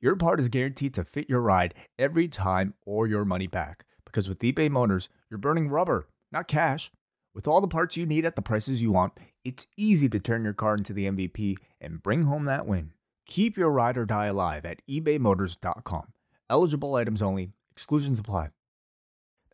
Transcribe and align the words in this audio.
your 0.00 0.16
part 0.16 0.40
is 0.40 0.48
guaranteed 0.48 0.94
to 0.94 1.04
fit 1.04 1.28
your 1.28 1.40
ride 1.40 1.74
every 1.98 2.28
time 2.28 2.74
or 2.84 3.06
your 3.06 3.24
money 3.24 3.46
back. 3.46 3.84
Because 4.04 4.28
with 4.28 4.40
eBay 4.40 4.70
Motors, 4.70 5.08
you're 5.30 5.38
burning 5.38 5.68
rubber, 5.68 6.08
not 6.30 6.48
cash. 6.48 6.90
With 7.34 7.48
all 7.48 7.60
the 7.60 7.68
parts 7.68 7.96
you 7.96 8.06
need 8.06 8.24
at 8.24 8.36
the 8.36 8.42
prices 8.42 8.80
you 8.80 8.92
want, 8.92 9.12
it's 9.44 9.66
easy 9.76 10.08
to 10.08 10.20
turn 10.20 10.44
your 10.44 10.52
car 10.52 10.74
into 10.74 10.92
the 10.92 11.06
MVP 11.06 11.56
and 11.80 12.02
bring 12.02 12.24
home 12.24 12.44
that 12.44 12.66
win. 12.66 12.92
Keep 13.26 13.56
your 13.56 13.70
ride 13.70 13.96
or 13.96 14.04
die 14.04 14.26
alive 14.26 14.64
at 14.64 14.82
ebaymotors.com. 14.88 16.12
Eligible 16.48 16.94
items 16.94 17.22
only, 17.22 17.50
exclusions 17.72 18.18
apply. 18.18 18.50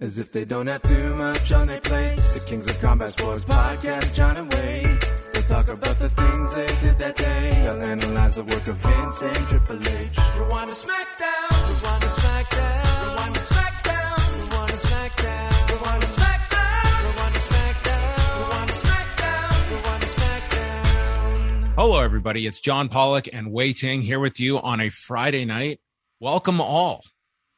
As 0.01 0.19
if 0.19 0.33
they 0.33 0.45
don't 0.45 0.67
have 0.67 0.83
too 0.83 1.15
much 1.17 1.53
on 1.53 1.67
their 1.67 1.81
plate. 1.81 2.17
The 2.17 2.45
Kings 2.47 2.69
of 2.69 2.81
Combat 2.81 3.13
Sports 3.13 3.45
podcast, 3.45 4.15
John 4.15 4.37
and 4.37 4.53
Wade. 4.53 5.10
They 5.51 5.57
talk 5.57 5.69
about 5.69 5.99
the 5.99 6.09
things 6.09 6.55
they 6.55 6.67
did 6.81 6.99
that 7.01 7.17
day. 7.17 7.61
They'll 7.65 7.83
analyze 7.83 8.35
the 8.37 8.45
work 8.45 8.69
of 8.69 8.77
Vince 8.77 9.23
and 9.23 9.35
Triple 9.49 9.81
H. 9.81 10.17
Rewind 10.39 10.71
to 10.71 10.77
SmackDown. 10.77 11.51
Rewind 11.67 12.03
to 12.03 12.09
SmackDown. 12.09 13.11
Rewind 13.11 13.35
to 13.35 13.41
SmackDown. 13.41 14.47
Rewind 14.47 14.71
to 14.71 14.79
SmackDown. 14.79 15.71
Rewind 15.71 16.03
to 16.03 16.07
SmackDown. 16.07 17.03
Rewind 17.03 17.35
to 17.35 17.41
SmackDown. 17.41 18.39
Rewind 18.39 18.69
to 18.69 18.75
SmackDown. 18.75 19.71
Rewind 19.71 20.03
to 20.03 20.07
SmackDown. 20.07 21.75
Hello, 21.75 22.01
everybody. 22.01 22.47
It's 22.47 22.61
John 22.61 22.89
Pollock 22.89 23.29
and 23.33 23.51
Wai 23.51 23.73
Ting 23.73 24.03
here 24.03 24.21
with 24.21 24.39
you 24.39 24.61
on 24.61 24.81
a 24.81 24.89
Friday 24.89 25.45
night. 25.45 25.81
Welcome 26.21 26.61
all, 26.61 27.03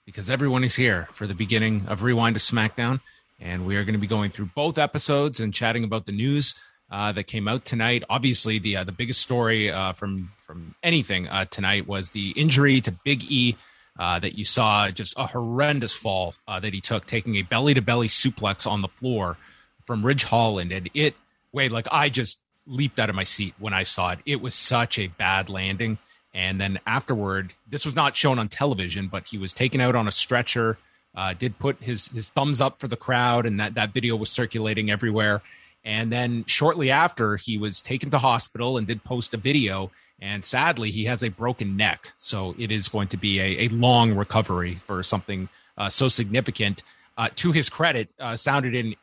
because 0.06 0.30
everyone 0.30 0.64
is 0.64 0.76
here 0.76 1.08
for 1.12 1.26
the 1.26 1.34
beginning 1.34 1.84
of 1.88 2.02
Rewind 2.02 2.36
to 2.36 2.40
SmackDown. 2.40 3.00
And 3.38 3.66
we 3.66 3.76
are 3.76 3.84
going 3.84 3.92
to 3.92 4.00
be 4.00 4.06
going 4.06 4.30
through 4.30 4.48
both 4.54 4.78
episodes 4.78 5.40
and 5.40 5.52
chatting 5.52 5.84
about 5.84 6.06
the 6.06 6.12
news 6.12 6.54
uh, 6.92 7.10
that 7.10 7.24
came 7.24 7.48
out 7.48 7.64
tonight. 7.64 8.04
Obviously, 8.10 8.58
the 8.58 8.76
uh, 8.76 8.84
the 8.84 8.92
biggest 8.92 9.20
story 9.20 9.70
uh, 9.70 9.92
from 9.92 10.30
from 10.36 10.74
anything 10.82 11.26
uh, 11.28 11.46
tonight 11.46 11.88
was 11.88 12.10
the 12.10 12.30
injury 12.36 12.80
to 12.82 12.92
Big 12.92 13.24
E. 13.28 13.56
Uh, 13.98 14.18
that 14.18 14.38
you 14.38 14.44
saw 14.44 14.88
just 14.88 15.12
a 15.18 15.26
horrendous 15.26 15.94
fall 15.94 16.34
uh, 16.48 16.58
that 16.58 16.72
he 16.72 16.80
took, 16.80 17.04
taking 17.04 17.36
a 17.36 17.42
belly 17.42 17.74
to 17.74 17.82
belly 17.82 18.08
suplex 18.08 18.66
on 18.66 18.80
the 18.80 18.88
floor 18.88 19.36
from 19.84 20.04
Ridge 20.04 20.24
Holland, 20.24 20.72
and 20.72 20.88
it 20.94 21.14
wait 21.52 21.70
like 21.70 21.86
I 21.92 22.08
just 22.08 22.38
leaped 22.66 22.98
out 22.98 23.10
of 23.10 23.14
my 23.14 23.24
seat 23.24 23.54
when 23.58 23.74
I 23.74 23.82
saw 23.82 24.12
it. 24.12 24.20
It 24.24 24.40
was 24.40 24.54
such 24.54 24.98
a 24.98 25.08
bad 25.08 25.50
landing. 25.50 25.98
And 26.34 26.58
then 26.58 26.80
afterward, 26.86 27.52
this 27.68 27.84
was 27.84 27.94
not 27.94 28.16
shown 28.16 28.38
on 28.38 28.48
television, 28.48 29.08
but 29.08 29.28
he 29.28 29.36
was 29.36 29.52
taken 29.52 29.80
out 29.80 29.94
on 29.94 30.08
a 30.08 30.12
stretcher. 30.12 30.78
Uh, 31.14 31.34
did 31.34 31.58
put 31.58 31.82
his 31.82 32.08
his 32.08 32.30
thumbs 32.30 32.62
up 32.62 32.80
for 32.80 32.88
the 32.88 32.96
crowd, 32.96 33.44
and 33.44 33.60
that 33.60 33.74
that 33.74 33.92
video 33.92 34.16
was 34.16 34.30
circulating 34.30 34.90
everywhere. 34.90 35.42
And 35.84 36.12
then 36.12 36.44
shortly 36.46 36.90
after, 36.90 37.36
he 37.36 37.58
was 37.58 37.80
taken 37.80 38.10
to 38.10 38.18
hospital 38.18 38.78
and 38.78 38.86
did 38.86 39.02
post 39.04 39.34
a 39.34 39.36
video. 39.36 39.90
And 40.20 40.44
sadly, 40.44 40.90
he 40.90 41.04
has 41.04 41.22
a 41.24 41.30
broken 41.30 41.76
neck, 41.76 42.12
so 42.16 42.54
it 42.56 42.70
is 42.70 42.88
going 42.88 43.08
to 43.08 43.16
be 43.16 43.40
a, 43.40 43.64
a 43.64 43.68
long 43.68 44.14
recovery 44.14 44.76
for 44.76 45.02
something 45.02 45.48
uh, 45.76 45.88
so 45.88 46.08
significant. 46.08 46.82
Uh, 47.18 47.28
to 47.34 47.52
his 47.52 47.68
credit, 47.68 48.08
uh, 48.20 48.36
sounded 48.36 48.74
in 48.74 48.94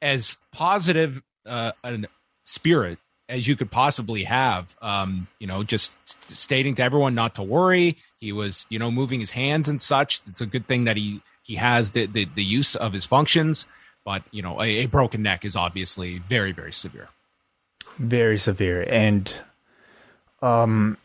as 0.00 0.36
positive 0.52 1.22
uh, 1.44 1.72
a 1.84 1.98
spirit 2.44 2.98
as 3.28 3.46
you 3.46 3.56
could 3.56 3.70
possibly 3.70 4.24
have. 4.24 4.76
Um, 4.80 5.26
you 5.40 5.46
know, 5.46 5.62
just 5.64 5.92
stating 6.22 6.74
to 6.76 6.82
everyone 6.82 7.14
not 7.14 7.34
to 7.36 7.42
worry. 7.42 7.96
He 8.18 8.32
was, 8.32 8.66
you 8.68 8.78
know, 8.78 8.90
moving 8.90 9.20
his 9.20 9.32
hands 9.32 9.68
and 9.68 9.80
such. 9.80 10.20
It's 10.26 10.40
a 10.40 10.46
good 10.46 10.66
thing 10.66 10.84
that 10.84 10.96
he 10.96 11.20
he 11.42 11.56
has 11.56 11.90
the 11.90 12.06
the, 12.06 12.26
the 12.34 12.44
use 12.44 12.76
of 12.76 12.92
his 12.92 13.04
functions. 13.04 13.66
But 14.06 14.22
you 14.30 14.40
know, 14.40 14.62
a, 14.62 14.84
a 14.84 14.86
broken 14.86 15.20
neck 15.22 15.44
is 15.44 15.54
obviously 15.56 16.18
very 16.28 16.52
very 16.52 16.72
severe. 16.72 17.08
Very 17.98 18.38
severe. 18.38 18.82
And, 18.82 19.32
um, 20.42 20.96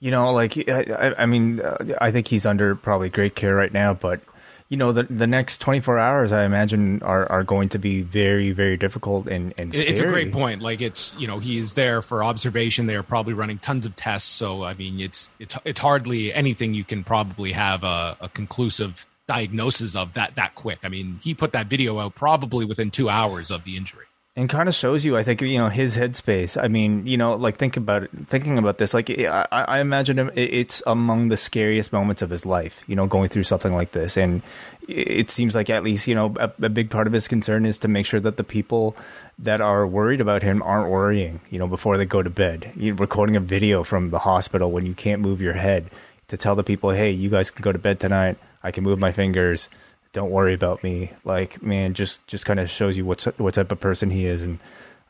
you 0.00 0.10
know, 0.10 0.32
like, 0.32 0.56
I, 0.68 1.14
I- 1.18 1.26
mean, 1.26 1.60
uh, 1.60 1.76
I 2.00 2.10
think 2.12 2.28
he's 2.28 2.46
under 2.46 2.74
probably 2.76 3.08
great 3.08 3.34
care 3.34 3.54
right 3.54 3.72
now, 3.72 3.94
but, 3.94 4.20
you 4.68 4.76
know, 4.76 4.92
the 4.92 5.02
the 5.04 5.26
next 5.26 5.60
24 5.60 5.98
hours, 5.98 6.30
I 6.30 6.44
imagine, 6.44 7.02
are, 7.02 7.26
are 7.32 7.42
going 7.42 7.68
to 7.70 7.78
be 7.78 8.02
very, 8.02 8.52
very 8.52 8.76
difficult 8.76 9.26
and, 9.26 9.52
and 9.58 9.74
It- 9.74 9.88
It's 9.88 10.00
a 10.00 10.06
great 10.06 10.30
point. 10.32 10.62
Like 10.62 10.80
it's 10.80 11.14
you 11.18 11.26
know 11.26 11.38
he's 11.40 11.72
there 11.74 12.00
for 12.02 12.22
observation. 12.22 12.86
They 12.86 12.94
are 12.96 13.02
probably 13.02 13.34
running 13.34 13.58
tons 13.58 13.84
of 13.86 13.96
tests. 13.96 14.28
So 14.30 14.64
I 14.64 14.74
mean, 14.74 15.00
it's 15.00 15.30
it's 15.40 15.56
it's 15.64 15.80
hardly 15.80 16.32
anything 16.32 16.74
you 16.74 16.84
can 16.84 17.02
probably 17.02 17.52
have 17.52 17.82
a, 17.82 18.16
a 18.20 18.28
conclusive 18.28 19.04
diagnosis 19.28 19.94
of 19.94 20.14
that 20.14 20.34
that 20.34 20.56
quick. 20.56 20.80
I 20.82 20.88
mean, 20.88 21.20
he 21.22 21.34
put 21.34 21.52
that 21.52 21.68
video 21.68 22.00
out 22.00 22.16
probably 22.16 22.64
within 22.64 22.90
two 22.90 23.08
hours 23.08 23.50
of 23.52 23.62
the 23.62 23.76
injury. 23.76 24.06
and 24.38 24.48
kind 24.48 24.68
of 24.68 24.74
shows 24.74 25.04
you, 25.04 25.16
I 25.16 25.24
think, 25.24 25.40
you 25.42 25.58
know, 25.58 25.68
his 25.68 25.96
headspace. 25.96 26.62
I 26.62 26.68
mean, 26.68 27.08
you 27.08 27.16
know, 27.16 27.34
like 27.34 27.56
think 27.56 27.76
about 27.76 28.04
it, 28.04 28.10
thinking 28.28 28.56
about 28.56 28.78
this. 28.78 28.94
Like, 28.94 29.10
I, 29.10 29.46
I 29.50 29.80
imagine 29.80 30.16
him. 30.16 30.30
It's 30.36 30.80
among 30.86 31.28
the 31.28 31.36
scariest 31.36 31.92
moments 31.92 32.22
of 32.22 32.30
his 32.30 32.46
life. 32.46 32.84
You 32.86 32.94
know, 32.94 33.08
going 33.08 33.28
through 33.30 33.42
something 33.42 33.72
like 33.72 33.90
this, 33.90 34.16
and 34.16 34.42
it 34.86 35.28
seems 35.30 35.56
like 35.56 35.70
at 35.70 35.82
least 35.82 36.06
you 36.06 36.14
know 36.14 36.34
a, 36.38 36.52
a 36.62 36.68
big 36.68 36.88
part 36.88 37.08
of 37.08 37.12
his 37.12 37.26
concern 37.26 37.66
is 37.66 37.78
to 37.80 37.88
make 37.88 38.06
sure 38.06 38.20
that 38.20 38.36
the 38.36 38.44
people 38.44 38.96
that 39.40 39.60
are 39.60 39.84
worried 39.86 40.20
about 40.20 40.42
him 40.42 40.62
aren't 40.62 40.88
worrying. 40.88 41.40
You 41.50 41.58
know, 41.58 41.66
before 41.66 41.98
they 41.98 42.04
go 42.04 42.22
to 42.22 42.30
bed, 42.30 42.72
You're 42.76 42.94
recording 42.94 43.34
a 43.34 43.40
video 43.40 43.82
from 43.82 44.10
the 44.10 44.20
hospital 44.20 44.70
when 44.70 44.86
you 44.86 44.94
can't 44.94 45.20
move 45.20 45.42
your 45.42 45.54
head 45.54 45.90
to 46.28 46.36
tell 46.36 46.54
the 46.54 46.62
people, 46.62 46.90
hey, 46.90 47.10
you 47.10 47.28
guys 47.28 47.50
can 47.50 47.62
go 47.62 47.72
to 47.72 47.78
bed 47.78 47.98
tonight. 47.98 48.38
I 48.62 48.70
can 48.70 48.84
move 48.84 48.98
my 48.98 49.12
fingers 49.12 49.68
don't 50.12 50.30
worry 50.30 50.54
about 50.54 50.82
me. 50.82 51.12
Like, 51.24 51.62
man, 51.62 51.94
just 51.94 52.26
just 52.26 52.46
kind 52.46 52.60
of 52.60 52.70
shows 52.70 52.96
you 52.96 53.04
what's 53.04 53.24
what 53.38 53.54
type 53.54 53.72
of 53.72 53.80
person 53.80 54.10
he 54.10 54.26
is, 54.26 54.42
and 54.42 54.58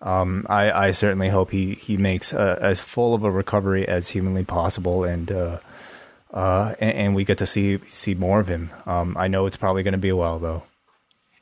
um, 0.03 0.47
I 0.49 0.71
I 0.71 0.91
certainly 0.93 1.29
hope 1.29 1.51
he 1.51 1.75
he 1.75 1.97
makes 1.97 2.35
uh, 2.35 2.59
as 2.61 2.81
full 2.81 3.15
of 3.15 3.25
a 3.25 3.31
recovery 3.31 3.87
as 3.87 4.09
humanly 4.09 4.45
possible, 4.45 5.05
and 5.05 5.31
uh, 5.31 5.59
uh, 6.33 6.75
and, 6.81 6.93
and 6.97 7.17
we 7.17 7.25
get 7.25 7.39
to 7.39 7.47
see 7.47 7.79
see 7.87 8.15
more 8.15 8.41
of 8.41 8.49
him. 8.49 8.71
Um, 8.87 9.17
I 9.17 9.29
know 9.29 9.47
it's 9.47 9.57
probably 9.57 9.83
going 9.83 9.93
to 9.93 9.99
be 9.99 10.11
a 10.11 10.17
while 10.17 10.39
though. 10.39 10.63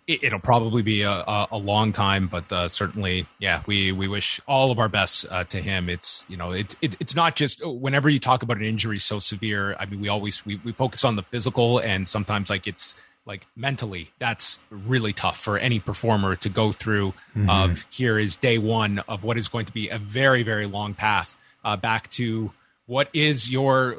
It, 0.07 0.23
it'll 0.25 0.41
probably 0.41 0.83
be 0.83 1.03
a, 1.03 1.11
a, 1.11 1.49
a 1.53 1.59
long 1.59 1.93
time, 1.93 2.29
but 2.29 2.51
uh, 2.53 2.69
certainly, 2.69 3.27
yeah, 3.39 3.63
we 3.67 3.93
we 3.93 4.09
wish 4.09 4.41
all 4.47 4.71
of 4.71 4.79
our 4.79 4.89
best 4.89 5.27
uh, 5.31 5.45
to 5.45 5.59
him. 5.59 5.89
It's 5.89 6.25
you 6.29 6.37
know, 6.37 6.53
it's 6.53 6.77
it, 6.81 6.97
it's 7.01 7.15
not 7.15 7.37
just 7.37 7.65
whenever 7.67 8.09
you 8.09 8.19
talk 8.19 8.43
about 8.43 8.57
an 8.59 8.65
injury 8.65 8.99
so 8.99 9.19
severe. 9.19 9.75
I 9.79 9.87
mean, 9.87 10.01
we 10.01 10.09
always 10.09 10.45
we, 10.47 10.61
we 10.65 10.73
focus 10.73 11.05
on 11.05 11.17
the 11.17 11.23
physical, 11.25 11.79
and 11.79 12.07
sometimes 12.07 12.51
like 12.51 12.67
it's 12.67 13.01
like 13.27 13.45
mentally 13.57 14.13
that's 14.21 14.61
really 14.71 15.13
tough 15.13 15.39
for 15.39 15.59
any 15.59 15.81
performer 15.81 16.37
to 16.37 16.49
go 16.49 16.71
through 16.71 17.13
of 17.49 17.85
here 17.91 18.19
is 18.19 18.37
day 18.37 18.57
one 18.57 19.01
of 19.09 19.25
what 19.25 19.37
is 19.37 19.49
going 19.49 19.67
to 19.67 19.73
be 19.73 19.89
a 19.89 19.99
very 19.99 20.45
very 20.45 20.65
long 20.65 20.95
path 20.95 21.37
uh, 21.65 21.77
back 21.77 22.09
to 22.09 22.53
what 22.87 23.09
is 23.13 23.51
your 23.51 23.93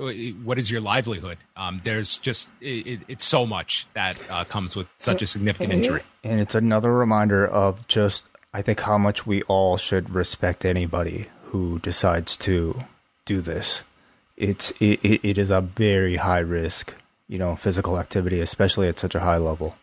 what 0.44 0.58
is 0.58 0.72
your 0.72 0.81
livelihood 0.81 1.38
um, 1.56 1.81
there's 1.84 2.18
just 2.18 2.50
it, 2.62 2.88
it- 2.88 3.02
it's 3.08 3.25
so 3.25 3.46
much 3.46 3.86
that 3.94 4.18
uh, 4.30 4.44
comes 4.46 4.75
with 4.75 4.88
such 4.98 5.22
a 5.22 5.28
significant 5.28 5.74
injury 5.74 6.02
And 6.24 6.40
it's 6.40 6.56
another 6.56 6.92
reminder 6.94 7.46
of 7.47 7.88
just 7.88 8.26
I 8.53 8.62
think 8.62 8.80
how 8.81 8.97
much 8.97 9.28
we 9.28 9.42
all 9.44 9.78
should 9.78 10.09
respect 10.09 10.66
anybody 10.66 11.28
who 11.52 11.80
decides 11.80 12.36
to 12.38 12.80
do 13.26 13.42
this. 13.42 13.84
It's 14.36 14.72
it, 14.80 15.00
it, 15.03 15.20
it 15.24 15.38
is 15.38 15.50
a 15.52 15.62
very 15.62 16.16
high 16.18 16.40
risk, 16.40 16.94
you 17.28 17.38
know, 17.38 17.56
physical 17.56 18.00
activity, 18.00 18.40
especially 18.42 18.88
at 18.88 19.00
such 19.00 19.16
a 19.16 19.20
high 19.20 19.38
level. 19.38 19.76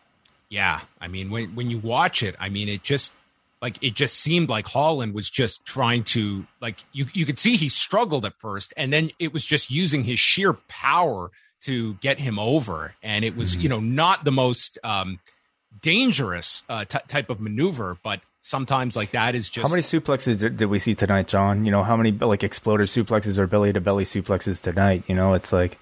yeah 0.50 0.80
i 1.00 1.08
mean 1.08 1.30
when 1.30 1.54
when 1.56 1.68
you 1.70 1.78
watch 1.78 2.22
it 2.22 2.34
i 2.38 2.48
mean 2.48 2.68
it 2.68 2.82
just 2.82 3.12
like 3.62 3.82
it 3.82 3.94
just 3.94 4.16
seemed 4.20 4.48
like 4.48 4.66
holland 4.66 5.14
was 5.14 5.30
just 5.30 5.64
trying 5.64 6.02
to 6.04 6.46
like 6.60 6.78
you 6.92 7.06
you 7.12 7.24
could 7.26 7.38
see 7.38 7.56
he 7.56 7.68
struggled 7.68 8.24
at 8.24 8.34
first 8.38 8.74
and 8.76 8.92
then 8.92 9.10
it 9.18 9.32
was 9.32 9.44
just 9.44 9.70
using 9.70 10.04
his 10.04 10.18
sheer 10.18 10.52
power 10.68 11.30
to 11.60 11.94
get 11.94 12.18
him 12.18 12.38
over 12.38 12.94
and 13.02 13.24
it 13.24 13.36
was 13.36 13.56
you 13.56 13.68
know 13.68 13.80
not 13.80 14.24
the 14.24 14.32
most 14.32 14.78
um 14.84 15.18
dangerous 15.80 16.62
uh, 16.68 16.84
t- 16.84 16.98
type 17.08 17.30
of 17.30 17.40
maneuver 17.40 17.98
but 18.02 18.20
sometimes 18.44 18.94
like 18.94 19.10
that 19.12 19.34
is 19.34 19.48
just 19.48 19.66
How 19.66 19.70
many 19.70 19.82
suplexes 19.82 20.38
did, 20.38 20.58
did 20.58 20.66
we 20.66 20.78
see 20.78 20.94
tonight, 20.94 21.26
John? 21.26 21.64
You 21.64 21.72
know, 21.72 21.82
how 21.82 21.96
many 21.96 22.12
like 22.12 22.44
exploder 22.44 22.84
suplexes 22.84 23.38
or 23.38 23.46
belly 23.46 23.72
to 23.72 23.80
belly 23.80 24.04
suplexes 24.04 24.60
tonight? 24.60 25.02
You 25.08 25.14
know, 25.14 25.32
it's 25.32 25.52
like 25.52 25.78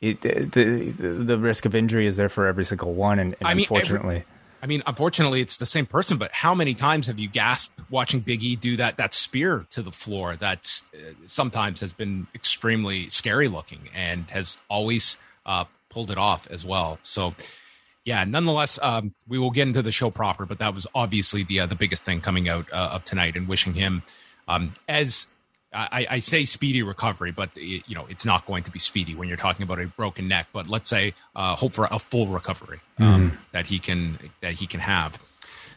it 0.00 0.22
the, 0.22 0.94
the 0.96 1.38
risk 1.38 1.66
of 1.66 1.74
injury 1.74 2.06
is 2.06 2.16
there 2.16 2.30
for 2.30 2.46
every 2.46 2.64
single 2.64 2.94
one, 2.94 3.18
and, 3.18 3.34
and 3.38 3.48
I 3.48 3.54
mean, 3.54 3.64
unfortunately, 3.64 4.24
I 4.62 4.66
mean, 4.66 4.82
unfortunately, 4.86 5.40
it's 5.40 5.56
the 5.56 5.66
same 5.66 5.86
person. 5.86 6.18
But 6.18 6.32
how 6.32 6.54
many 6.54 6.74
times 6.74 7.06
have 7.06 7.18
you 7.18 7.28
gasped 7.28 7.78
watching 7.90 8.20
Big 8.20 8.42
E 8.44 8.56
do 8.56 8.76
that 8.76 8.96
that 8.98 9.14
spear 9.14 9.66
to 9.70 9.82
the 9.82 9.90
floor? 9.90 10.36
That 10.36 10.82
uh, 10.94 11.12
sometimes 11.26 11.80
has 11.80 11.94
been 11.94 12.26
extremely 12.34 13.08
scary 13.08 13.48
looking 13.48 13.88
and 13.94 14.28
has 14.30 14.58
always 14.68 15.18
uh, 15.46 15.64
pulled 15.88 16.10
it 16.10 16.18
off 16.18 16.46
as 16.50 16.64
well. 16.66 16.98
So 17.02 17.34
yeah, 18.04 18.24
nonetheless, 18.24 18.78
um, 18.82 19.14
we 19.28 19.38
will 19.38 19.50
get 19.50 19.68
into 19.68 19.82
the 19.82 19.92
show 19.92 20.10
proper, 20.10 20.46
but 20.46 20.58
that 20.58 20.74
was 20.74 20.86
obviously 20.94 21.42
the 21.42 21.60
uh, 21.60 21.66
the 21.66 21.74
biggest 21.74 22.04
thing 22.04 22.20
coming 22.20 22.48
out 22.48 22.66
uh, 22.72 22.90
of 22.92 23.04
tonight, 23.04 23.36
and 23.36 23.48
wishing 23.48 23.74
him 23.74 24.02
um, 24.48 24.74
as 24.88 25.28
I, 25.72 26.06
I, 26.10 26.18
say 26.18 26.44
speedy 26.44 26.82
recovery, 26.82 27.30
but 27.30 27.56
you 27.56 27.94
know 27.94 28.06
it's 28.08 28.26
not 28.26 28.44
going 28.46 28.64
to 28.64 28.72
be 28.72 28.78
speedy 28.78 29.14
when 29.14 29.28
you're 29.28 29.36
talking 29.36 29.62
about 29.62 29.80
a 29.80 29.86
broken 29.86 30.26
neck. 30.26 30.48
But 30.52 30.68
let's 30.68 30.90
say 30.90 31.14
uh, 31.36 31.54
hope 31.54 31.74
for 31.74 31.86
a 31.90 31.98
full 31.98 32.26
recovery 32.26 32.80
um, 32.98 33.30
mm. 33.30 33.38
that 33.52 33.66
he 33.66 33.78
can 33.78 34.18
that 34.40 34.54
he 34.54 34.66
can 34.66 34.80
have. 34.80 35.18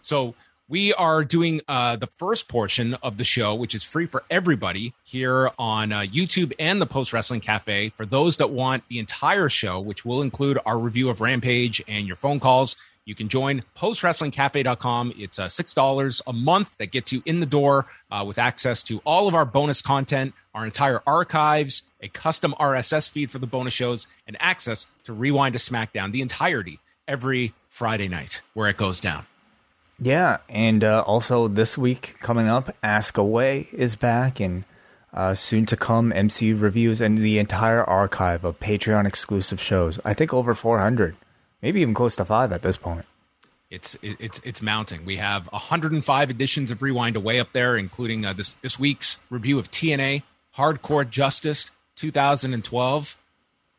So 0.01 0.33
we 0.67 0.93
are 0.93 1.23
doing 1.23 1.61
uh, 1.67 1.97
the 1.97 2.07
first 2.07 2.47
portion 2.47 2.95
of 2.95 3.17
the 3.17 3.23
show, 3.23 3.53
which 3.53 3.75
is 3.75 3.83
free 3.83 4.05
for 4.05 4.23
everybody 4.29 4.93
here 5.03 5.51
on 5.59 5.91
uh, 5.91 5.99
YouTube 5.99 6.53
and 6.57 6.81
the 6.81 6.85
Post 6.85 7.13
Wrestling 7.13 7.41
Cafe. 7.41 7.89
For 7.89 8.05
those 8.05 8.37
that 8.37 8.49
want 8.49 8.87
the 8.87 8.97
entire 8.97 9.49
show, 9.49 9.79
which 9.79 10.03
will 10.03 10.21
include 10.21 10.57
our 10.65 10.79
review 10.79 11.09
of 11.09 11.21
Rampage 11.21 11.83
and 11.87 12.07
your 12.07 12.15
phone 12.15 12.39
calls, 12.39 12.75
you 13.05 13.15
can 13.15 13.29
join 13.29 13.63
postwrestlingcafe.com. 13.75 15.13
It's 15.17 15.39
uh, 15.39 15.45
$6 15.45 16.21
a 16.25 16.33
month 16.33 16.77
that 16.77 16.91
gets 16.91 17.11
you 17.11 17.21
in 17.25 17.39
the 17.39 17.45
door 17.45 17.85
uh, 18.11 18.23
with 18.25 18.37
access 18.37 18.83
to 18.83 19.01
all 19.05 19.27
of 19.27 19.35
our 19.35 19.45
bonus 19.45 19.81
content, 19.81 20.33
our 20.53 20.65
entire 20.65 21.01
archives, 21.05 21.83
a 22.01 22.07
custom 22.07 22.55
RSS 22.59 23.11
feed 23.11 23.31
for 23.31 23.39
the 23.39 23.47
bonus 23.47 23.73
shows, 23.73 24.07
and 24.27 24.37
access 24.39 24.87
to 25.03 25.13
Rewind 25.13 25.53
to 25.53 25.59
SmackDown, 25.59 26.11
the 26.11 26.21
entirety, 26.21 26.79
every 27.07 27.53
Friday 27.67 28.07
night 28.07 28.41
where 28.53 28.69
it 28.69 28.77
goes 28.77 28.99
down. 28.99 29.25
Yeah, 29.99 30.37
and 30.49 30.83
uh, 30.83 31.01
also 31.05 31.47
this 31.47 31.77
week 31.77 32.17
coming 32.19 32.47
up, 32.47 32.75
Ask 32.83 33.17
Away 33.17 33.67
is 33.71 33.95
back, 33.95 34.39
and 34.39 34.63
uh, 35.13 35.35
soon 35.35 35.65
to 35.67 35.77
come, 35.77 36.11
MC 36.11 36.53
reviews 36.53 36.99
and 36.99 37.17
the 37.17 37.37
entire 37.37 37.83
archive 37.83 38.43
of 38.43 38.59
Patreon 38.59 39.05
exclusive 39.05 39.61
shows. 39.61 39.99
I 40.03 40.13
think 40.13 40.33
over 40.33 40.55
400, 40.55 41.15
maybe 41.63 41.81
even 41.81 41.95
close 41.95 42.15
to 42.17 42.25
five 42.25 42.51
at 42.51 42.61
this 42.61 42.77
point. 42.77 43.05
It's 43.71 43.97
it's 44.03 44.39
it's 44.43 44.61
mounting. 44.61 45.03
We 45.03 45.15
have 45.15 45.47
105 45.51 46.29
editions 46.29 46.69
of 46.69 46.83
Rewind 46.83 47.15
Away 47.15 47.39
up 47.39 47.53
there, 47.53 47.75
including 47.75 48.23
uh, 48.23 48.33
this 48.33 48.53
this 48.61 48.77
week's 48.77 49.17
review 49.31 49.57
of 49.57 49.71
TNA 49.71 50.21
Hardcore 50.57 51.09
Justice 51.09 51.71
2012, 51.95 53.17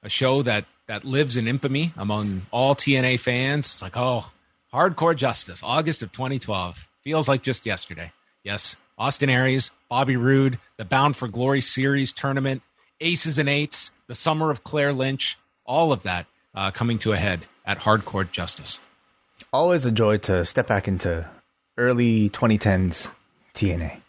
a 0.02 0.08
show 0.08 0.42
that 0.42 0.64
that 0.88 1.04
lives 1.04 1.36
in 1.36 1.46
infamy 1.46 1.92
among 1.96 2.46
all 2.50 2.74
TNA 2.74 3.20
fans. 3.20 3.66
It's 3.66 3.82
like, 3.82 3.96
oh, 3.96 4.32
Hardcore 4.72 5.14
Justice, 5.14 5.62
August 5.62 6.02
of 6.02 6.10
2012. 6.10 6.88
Feels 7.02 7.28
like 7.28 7.42
just 7.42 7.64
yesterday. 7.64 8.10
Yes, 8.42 8.74
Austin 8.98 9.30
Aries, 9.30 9.70
Bobby 9.88 10.16
Roode, 10.16 10.58
the 10.76 10.84
Bound 10.84 11.16
for 11.16 11.28
Glory 11.28 11.60
Series 11.60 12.10
tournament, 12.10 12.62
Aces 13.00 13.38
and 13.38 13.48
Eights, 13.48 13.92
the 14.08 14.14
summer 14.16 14.50
of 14.50 14.64
Claire 14.64 14.92
Lynch, 14.92 15.38
all 15.64 15.92
of 15.92 16.02
that 16.02 16.26
uh, 16.54 16.70
coming 16.70 16.98
to 16.98 17.12
a 17.12 17.16
head 17.16 17.46
at 17.66 17.78
Hardcore 17.78 18.30
Justice. 18.30 18.80
Always 19.52 19.86
a 19.86 19.90
joy 19.90 20.18
to 20.18 20.44
step 20.44 20.66
back 20.66 20.88
into 20.88 21.28
early 21.76 22.30
2010s 22.30 23.10
TNA. 23.54 24.00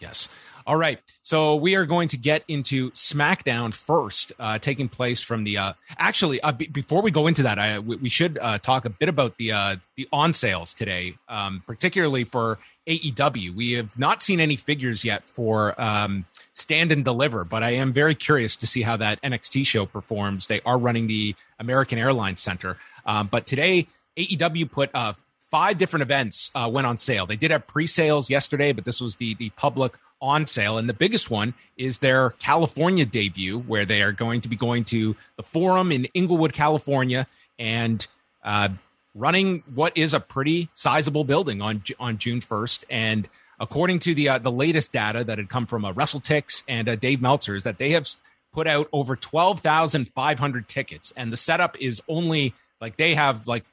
Yes. 0.00 0.28
All 0.66 0.76
right. 0.76 0.98
So 1.22 1.56
we 1.56 1.74
are 1.74 1.84
going 1.84 2.08
to 2.08 2.16
get 2.16 2.42
into 2.48 2.90
SmackDown 2.92 3.74
first, 3.74 4.32
uh, 4.38 4.58
taking 4.58 4.88
place 4.88 5.20
from 5.20 5.44
the. 5.44 5.58
Uh, 5.58 5.72
actually, 5.98 6.40
uh, 6.40 6.52
b- 6.52 6.68
before 6.68 7.02
we 7.02 7.10
go 7.10 7.26
into 7.26 7.42
that, 7.42 7.58
I, 7.58 7.78
we, 7.80 7.96
we 7.96 8.08
should 8.08 8.38
uh, 8.40 8.58
talk 8.58 8.86
a 8.86 8.90
bit 8.90 9.10
about 9.10 9.36
the 9.36 9.52
uh, 9.52 9.76
the 9.96 10.08
on 10.10 10.32
sales 10.32 10.72
today, 10.72 11.14
um, 11.28 11.62
particularly 11.66 12.24
for 12.24 12.58
AEW. 12.86 13.54
We 13.54 13.72
have 13.72 13.98
not 13.98 14.22
seen 14.22 14.40
any 14.40 14.56
figures 14.56 15.04
yet 15.04 15.24
for 15.24 15.78
um, 15.80 16.24
Stand 16.54 16.92
and 16.92 17.04
Deliver, 17.04 17.44
but 17.44 17.62
I 17.62 17.72
am 17.72 17.92
very 17.92 18.14
curious 18.14 18.56
to 18.56 18.66
see 18.66 18.82
how 18.82 18.96
that 18.96 19.20
NXT 19.20 19.66
show 19.66 19.84
performs. 19.84 20.46
They 20.46 20.62
are 20.62 20.78
running 20.78 21.08
the 21.08 21.34
American 21.58 21.98
Airlines 21.98 22.40
Center, 22.40 22.78
um, 23.04 23.28
but 23.30 23.46
today 23.46 23.86
AEW 24.16 24.70
put 24.70 24.90
uh, 24.94 25.12
five 25.54 25.78
different 25.78 26.02
events 26.02 26.50
uh, 26.54 26.68
went 26.72 26.86
on 26.86 26.98
sale. 26.98 27.26
They 27.26 27.36
did 27.36 27.50
have 27.50 27.66
pre-sales 27.66 28.30
yesterday, 28.30 28.72
but 28.72 28.84
this 28.84 29.00
was 29.00 29.16
the 29.16 29.34
the 29.34 29.50
public 29.50 29.92
on 30.24 30.46
sale. 30.46 30.78
And 30.78 30.88
the 30.88 30.94
biggest 30.94 31.30
one 31.30 31.52
is 31.76 31.98
their 31.98 32.30
California 32.30 33.04
debut, 33.04 33.58
where 33.58 33.84
they 33.84 34.02
are 34.02 34.10
going 34.10 34.40
to 34.40 34.48
be 34.48 34.56
going 34.56 34.84
to 34.84 35.14
the 35.36 35.42
Forum 35.42 35.92
in 35.92 36.06
Inglewood, 36.14 36.54
California, 36.54 37.26
and 37.58 38.04
uh, 38.42 38.70
running 39.14 39.62
what 39.74 39.96
is 39.96 40.14
a 40.14 40.20
pretty 40.20 40.70
sizable 40.72 41.24
building 41.24 41.60
on 41.60 41.82
on 42.00 42.16
June 42.16 42.40
first. 42.40 42.86
And 42.88 43.28
according 43.60 43.98
to 44.00 44.14
the 44.14 44.30
uh, 44.30 44.38
the 44.38 44.50
latest 44.50 44.92
data 44.92 45.22
that 45.24 45.36
had 45.36 45.50
come 45.50 45.66
from 45.66 45.84
uh, 45.84 45.92
WrestleTix 45.92 46.64
and 46.66 46.88
uh, 46.88 46.96
Dave 46.96 47.20
Meltzer, 47.20 47.54
is 47.54 47.62
that 47.64 47.76
they 47.76 47.90
have 47.90 48.08
put 48.50 48.66
out 48.66 48.88
over 48.92 49.16
twelve 49.16 49.60
thousand 49.60 50.08
five 50.08 50.38
hundred 50.38 50.68
tickets, 50.68 51.12
and 51.18 51.30
the 51.30 51.36
setup 51.36 51.76
is 51.78 52.02
only 52.08 52.54
like 52.80 52.96
they 52.96 53.14
have 53.14 53.46
like 53.46 53.64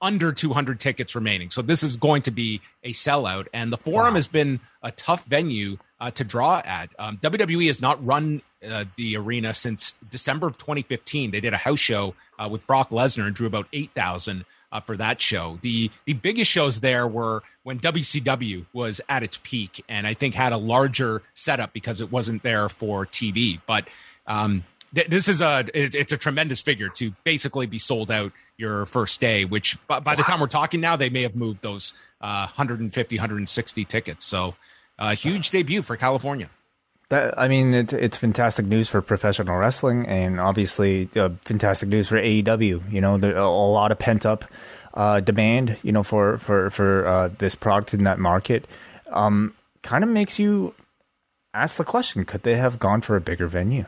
under 0.00 0.32
200 0.32 0.78
tickets 0.78 1.16
remaining. 1.16 1.50
So 1.50 1.60
this 1.60 1.82
is 1.82 1.96
going 1.96 2.22
to 2.22 2.30
be 2.30 2.60
a 2.84 2.92
sellout. 2.92 3.48
And 3.52 3.72
the 3.72 3.76
Forum 3.76 4.10
wow. 4.10 4.14
has 4.14 4.28
been 4.28 4.60
a 4.80 4.92
tough 4.92 5.24
venue 5.24 5.76
uh, 6.00 6.10
to 6.12 6.24
draw 6.24 6.62
at. 6.64 6.90
Um, 6.98 7.18
WWE 7.18 7.66
has 7.66 7.80
not 7.80 8.04
run 8.04 8.42
uh, 8.66 8.84
the 8.96 9.16
arena 9.16 9.54
since 9.54 9.94
December 10.10 10.46
of 10.46 10.58
2015. 10.58 11.30
They 11.30 11.40
did 11.40 11.52
a 11.52 11.58
house 11.58 11.80
show 11.80 12.14
uh, 12.38 12.48
with 12.50 12.66
Brock 12.66 12.90
Lesnar 12.90 13.26
and 13.26 13.34
drew 13.34 13.46
about 13.46 13.68
8,000 13.72 14.44
uh, 14.70 14.80
for 14.80 14.96
that 14.96 15.20
show. 15.20 15.58
The 15.62 15.90
the 16.04 16.12
biggest 16.12 16.50
shows 16.50 16.80
there 16.80 17.06
were 17.06 17.42
when 17.62 17.78
WCW 17.78 18.66
was 18.72 19.00
at 19.08 19.22
its 19.22 19.40
peak, 19.42 19.82
and 19.88 20.06
I 20.06 20.14
think 20.14 20.34
had 20.34 20.52
a 20.52 20.58
larger 20.58 21.22
setup 21.34 21.72
because 21.72 22.00
it 22.00 22.12
wasn't 22.12 22.42
there 22.42 22.68
for 22.68 23.06
TV. 23.06 23.60
But 23.66 23.88
um, 24.26 24.64
this 24.92 25.28
is 25.28 25.40
a 25.40 25.64
it's 25.74 26.12
a 26.12 26.16
tremendous 26.16 26.62
figure 26.62 26.88
to 26.88 27.12
basically 27.24 27.66
be 27.66 27.78
sold 27.78 28.10
out 28.10 28.32
your 28.56 28.86
first 28.86 29.20
day 29.20 29.44
which 29.44 29.76
by, 29.86 30.00
by 30.00 30.14
the 30.14 30.22
time 30.22 30.40
we're 30.40 30.46
talking 30.46 30.80
now 30.80 30.96
they 30.96 31.10
may 31.10 31.22
have 31.22 31.36
moved 31.36 31.62
those 31.62 31.92
uh, 32.20 32.46
150 32.46 33.16
160 33.16 33.84
tickets 33.84 34.24
so 34.24 34.54
a 34.98 35.14
huge 35.14 35.50
debut 35.50 35.82
for 35.82 35.96
california 35.96 36.48
that 37.10 37.38
I 37.38 37.48
mean, 37.48 37.72
it's 37.72 37.94
it's 37.94 38.18
fantastic 38.18 38.66
news 38.66 38.90
for 38.90 39.00
professional 39.00 39.56
wrestling, 39.56 40.06
and 40.06 40.38
obviously 40.38 41.08
uh, 41.16 41.30
fantastic 41.40 41.88
news 41.88 42.08
for 42.08 42.16
AEW. 42.16 42.92
You 42.92 43.00
know, 43.00 43.16
there 43.16 43.34
a 43.34 43.48
lot 43.48 43.92
of 43.92 43.98
pent 43.98 44.26
up 44.26 44.44
uh, 44.92 45.20
demand. 45.20 45.78
You 45.82 45.92
know, 45.92 46.02
for 46.02 46.36
for 46.36 46.68
for 46.68 47.06
uh, 47.06 47.28
this 47.38 47.54
product 47.54 47.94
in 47.94 48.04
that 48.04 48.18
market, 48.18 48.66
um, 49.10 49.54
kind 49.82 50.04
of 50.04 50.10
makes 50.10 50.38
you 50.38 50.74
ask 51.54 51.76
the 51.78 51.84
question: 51.84 52.26
Could 52.26 52.42
they 52.42 52.56
have 52.56 52.78
gone 52.78 53.00
for 53.00 53.16
a 53.16 53.22
bigger 53.22 53.46
venue? 53.46 53.86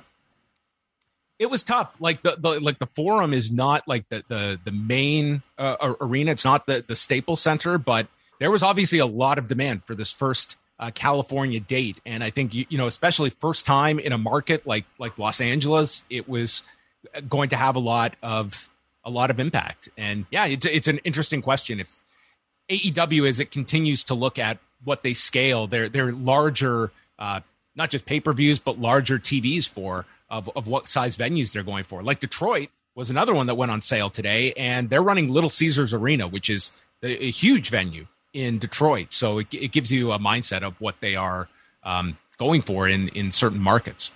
it 1.41 1.49
was 1.49 1.63
tough. 1.65 1.97
Like 1.99 2.23
the, 2.23 2.37
the 2.39 2.61
like 2.61 2.79
the 2.79 2.87
forum 2.87 3.33
is 3.33 3.51
not 3.51 3.89
like 3.89 4.09
the 4.11 4.23
the 4.29 4.61
the 4.63 4.73
main 4.73 5.43
uh, 5.59 5.95
arena. 6.01 6.33
It's 6.33 6.45
not 6.45 6.67
the 6.67 6.85
the 6.87 6.95
Staples 6.95 7.41
Center, 7.41 7.79
but 7.79 8.09
there 8.39 8.51
was 8.51 8.63
obviously 8.63 8.99
a 8.99 9.07
lot 9.07 9.39
of 9.39 9.49
demand 9.49 9.85
for 9.85 9.95
this 9.95 10.13
first 10.13 10.57
uh, 10.81 10.91
California 10.93 11.61
date, 11.61 12.01
and 12.07 12.25
I 12.25 12.31
think 12.31 12.55
you, 12.55 12.65
you 12.71 12.79
know, 12.79 12.87
especially 12.87 13.31
first 13.31 13.67
time 13.67 13.99
in 13.99 14.13
a 14.13 14.19
market 14.19 14.67
like 14.67 14.87
like 14.99 15.19
Los 15.19 15.41
Angeles, 15.41 16.05
it 16.09 16.29
was 16.29 16.63
going 17.29 17.51
to 17.51 17.57
have 17.57 17.77
a 17.77 17.79
lot 17.79 18.17
of 18.23 18.73
a 19.05 19.11
lot 19.11 19.31
of 19.31 19.39
impact. 19.39 19.91
And 19.97 20.25
yeah, 20.31 20.47
it's 20.47 20.65
it's 20.65 20.89
an 20.89 20.99
interesting 21.05 21.43
question 21.43 21.81
if 21.81 22.03
AEW 22.71 23.29
as 23.29 23.39
it 23.39 23.51
continues 23.51 24.05
to 24.05 24.15
look 24.15 24.39
at 24.39 24.59
what 24.83 25.03
they 25.03 25.13
scale 25.13 25.67
their 25.67 25.89
their 25.89 26.13
larger 26.13 26.91
uh, 27.19 27.41
not 27.77 27.91
just 27.91 28.07
pay 28.07 28.19
per 28.19 28.33
views 28.33 28.59
but 28.59 28.79
larger 28.79 29.19
TVs 29.19 29.69
for 29.69 30.07
of, 30.31 30.49
of 30.57 30.67
what 30.67 30.89
size 30.89 31.17
venues 31.17 31.53
they're 31.53 31.63
going 31.63 31.85
for. 31.85 32.03
Like 32.03 32.21
Detroit 32.21 32.71
was 32.95 33.11
another 33.11 33.35
one 33.35 33.47
that 33.47 33.55
went 33.55 33.71
on 33.71 33.83
sale 33.83 34.09
today, 34.09 34.53
and 34.55 34.89
they're 34.89 35.03
running 35.03 35.29
Little 35.29 35.51
Caesars 35.51 35.93
Arena, 35.93 36.27
which 36.27 36.49
is 36.49 36.73
a, 37.03 37.25
a 37.25 37.31
huge 37.31 37.69
venue 37.69 38.07
in 38.33 38.59
Detroit. 38.59 39.13
So 39.13 39.39
it, 39.39 39.53
it, 39.53 39.73
gives 39.73 39.91
you 39.91 40.13
a 40.13 40.19
mindset 40.19 40.63
of 40.63 40.81
what 40.81 41.01
they 41.01 41.17
are 41.17 41.49
um, 41.83 42.19
going 42.39 42.61
for 42.61 42.89
in, 42.89 43.09
in 43.09 43.33
certain 43.33 43.61
markets. 43.61 44.13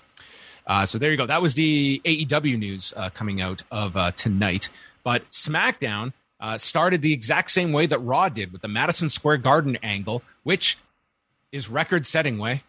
Uh, 0.66 0.86
so 0.86 0.98
there 0.98 1.10
you 1.10 1.16
go. 1.16 1.26
That 1.26 1.42
was 1.42 1.54
the 1.54 2.00
AEW 2.04 2.58
news 2.58 2.94
uh, 2.96 3.10
coming 3.10 3.40
out 3.40 3.62
of 3.70 3.96
uh, 3.96 4.12
tonight. 4.12 4.68
But 5.02 5.28
SmackDown 5.30 6.12
uh, 6.40 6.58
started 6.58 7.02
the 7.02 7.12
exact 7.12 7.50
same 7.50 7.72
way 7.72 7.86
that 7.86 7.98
Raw 7.98 8.28
did 8.28 8.52
with 8.52 8.62
the 8.62 8.68
Madison 8.68 9.08
Square 9.08 9.38
Garden 9.38 9.76
angle, 9.82 10.22
which 10.42 10.78
is 11.52 11.68
record 11.68 12.06
setting 12.06 12.38
way. 12.38 12.62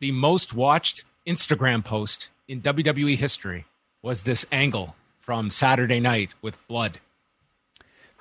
The 0.00 0.12
most 0.12 0.54
watched 0.54 1.04
Instagram 1.26 1.84
post 1.84 2.28
in 2.46 2.60
WWE 2.60 3.16
history 3.16 3.64
was 4.02 4.22
this 4.22 4.46
angle 4.52 4.94
from 5.18 5.50
Saturday 5.50 6.00
night 6.00 6.30
with 6.40 6.66
blood. 6.68 7.00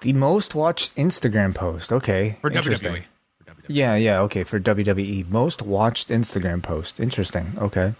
The 0.01 0.13
most 0.13 0.53
watched 0.53 0.95
Instagram 0.95 1.55
post. 1.55 1.91
Okay. 1.91 2.37
For 2.41 2.51
WWE. 2.51 3.03
for 3.39 3.51
WWE. 3.51 3.65
Yeah, 3.67 3.95
yeah, 3.95 4.21
okay, 4.21 4.43
for 4.43 4.59
WWE. 4.59 5.27
Most 5.29 5.61
watched 5.61 6.09
Instagram 6.09 6.61
post. 6.61 6.99
Interesting. 6.99 7.53
Okay. 7.57 7.93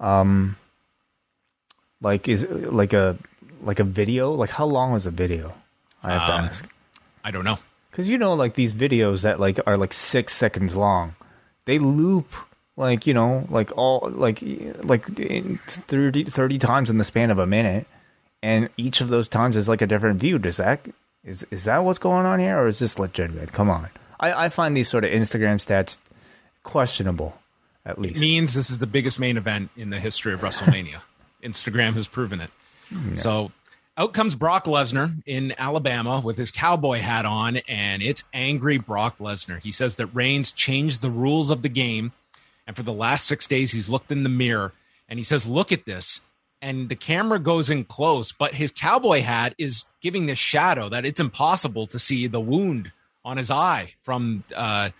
Um 0.00 0.56
like 2.00 2.28
is 2.28 2.46
like 2.48 2.92
a 2.92 3.16
like 3.62 3.80
a 3.80 3.84
video? 3.84 4.32
Like 4.32 4.50
how 4.50 4.66
long 4.66 4.92
was 4.92 5.06
a 5.06 5.10
video? 5.10 5.54
I 6.02 6.12
have 6.12 6.22
um, 6.22 6.28
to 6.28 6.34
ask. 6.34 6.68
I 7.24 7.30
don't 7.30 7.44
know. 7.44 7.58
Cuz 7.92 8.08
you 8.08 8.18
know 8.18 8.34
like 8.34 8.54
these 8.54 8.72
videos 8.72 9.22
that 9.22 9.40
like 9.40 9.60
are 9.66 9.76
like 9.76 9.92
6 9.92 10.32
seconds 10.32 10.76
long. 10.76 11.14
They 11.64 11.78
loop 11.78 12.34
like 12.76 13.06
you 13.06 13.14
know 13.14 13.46
like 13.50 13.70
all 13.76 14.10
like 14.14 14.42
like 14.82 15.04
30, 15.06 16.24
30 16.24 16.58
times 16.58 16.90
in 16.90 16.98
the 16.98 17.04
span 17.04 17.30
of 17.30 17.38
a 17.38 17.46
minute 17.46 17.86
and 18.42 18.70
each 18.76 19.00
of 19.00 19.08
those 19.08 19.28
times 19.28 19.56
is 19.56 19.68
like 19.68 19.82
a 19.82 19.86
different 19.86 20.20
view 20.20 20.38
does 20.38 20.56
that 20.56 20.86
Is 21.24 21.46
is 21.50 21.64
that 21.64 21.78
what's 21.84 21.98
going 21.98 22.26
on 22.26 22.38
here, 22.38 22.58
or 22.58 22.68
is 22.68 22.78
this 22.78 22.98
legitimate? 22.98 23.52
Come 23.52 23.70
on, 23.70 23.88
I, 24.20 24.44
I 24.44 24.48
find 24.48 24.76
these 24.76 24.88
sort 24.88 25.04
of 25.04 25.10
Instagram 25.10 25.56
stats 25.56 25.98
questionable. 26.62 27.34
At 27.84 28.00
least 28.00 28.16
it 28.16 28.20
means 28.20 28.54
this 28.54 28.70
is 28.70 28.78
the 28.78 28.86
biggest 28.86 29.18
main 29.18 29.36
event 29.36 29.70
in 29.76 29.90
the 29.90 29.98
history 29.98 30.32
of 30.32 30.40
WrestleMania. 30.40 31.02
Instagram 31.42 31.94
has 31.94 32.08
proven 32.08 32.40
it. 32.40 32.50
Hmm, 32.88 33.10
yeah. 33.10 33.14
So 33.16 33.52
out 33.96 34.12
comes 34.12 34.34
Brock 34.34 34.64
Lesnar 34.64 35.22
in 35.26 35.54
Alabama 35.58 36.20
with 36.20 36.36
his 36.36 36.50
cowboy 36.50 36.98
hat 36.98 37.24
on, 37.24 37.56
and 37.68 38.02
it's 38.02 38.24
angry 38.32 38.78
Brock 38.78 39.18
Lesnar. 39.18 39.60
He 39.60 39.72
says 39.72 39.96
that 39.96 40.06
Reigns 40.08 40.52
changed 40.52 41.02
the 41.02 41.10
rules 41.10 41.50
of 41.50 41.62
the 41.62 41.68
game, 41.68 42.12
and 42.66 42.76
for 42.76 42.82
the 42.82 42.92
last 42.92 43.26
six 43.26 43.46
days, 43.46 43.72
he's 43.72 43.88
looked 43.88 44.12
in 44.12 44.22
the 44.22 44.28
mirror 44.28 44.72
and 45.08 45.18
he 45.18 45.24
says, 45.24 45.46
Look 45.46 45.72
at 45.72 45.84
this. 45.86 46.20
And 46.60 46.88
the 46.88 46.96
camera 46.96 47.38
goes 47.38 47.70
in 47.70 47.84
close, 47.84 48.32
but 48.32 48.54
his 48.54 48.72
cowboy 48.72 49.22
hat 49.22 49.54
is 49.58 49.84
giving 50.00 50.26
this 50.26 50.38
shadow 50.38 50.88
that 50.88 51.06
it's 51.06 51.20
impossible 51.20 51.86
to 51.86 51.98
see 51.98 52.26
the 52.26 52.40
wound 52.40 52.92
on 53.24 53.36
his 53.36 53.50
eye 53.50 53.94
from 54.00 54.42
uh, 54.56 54.90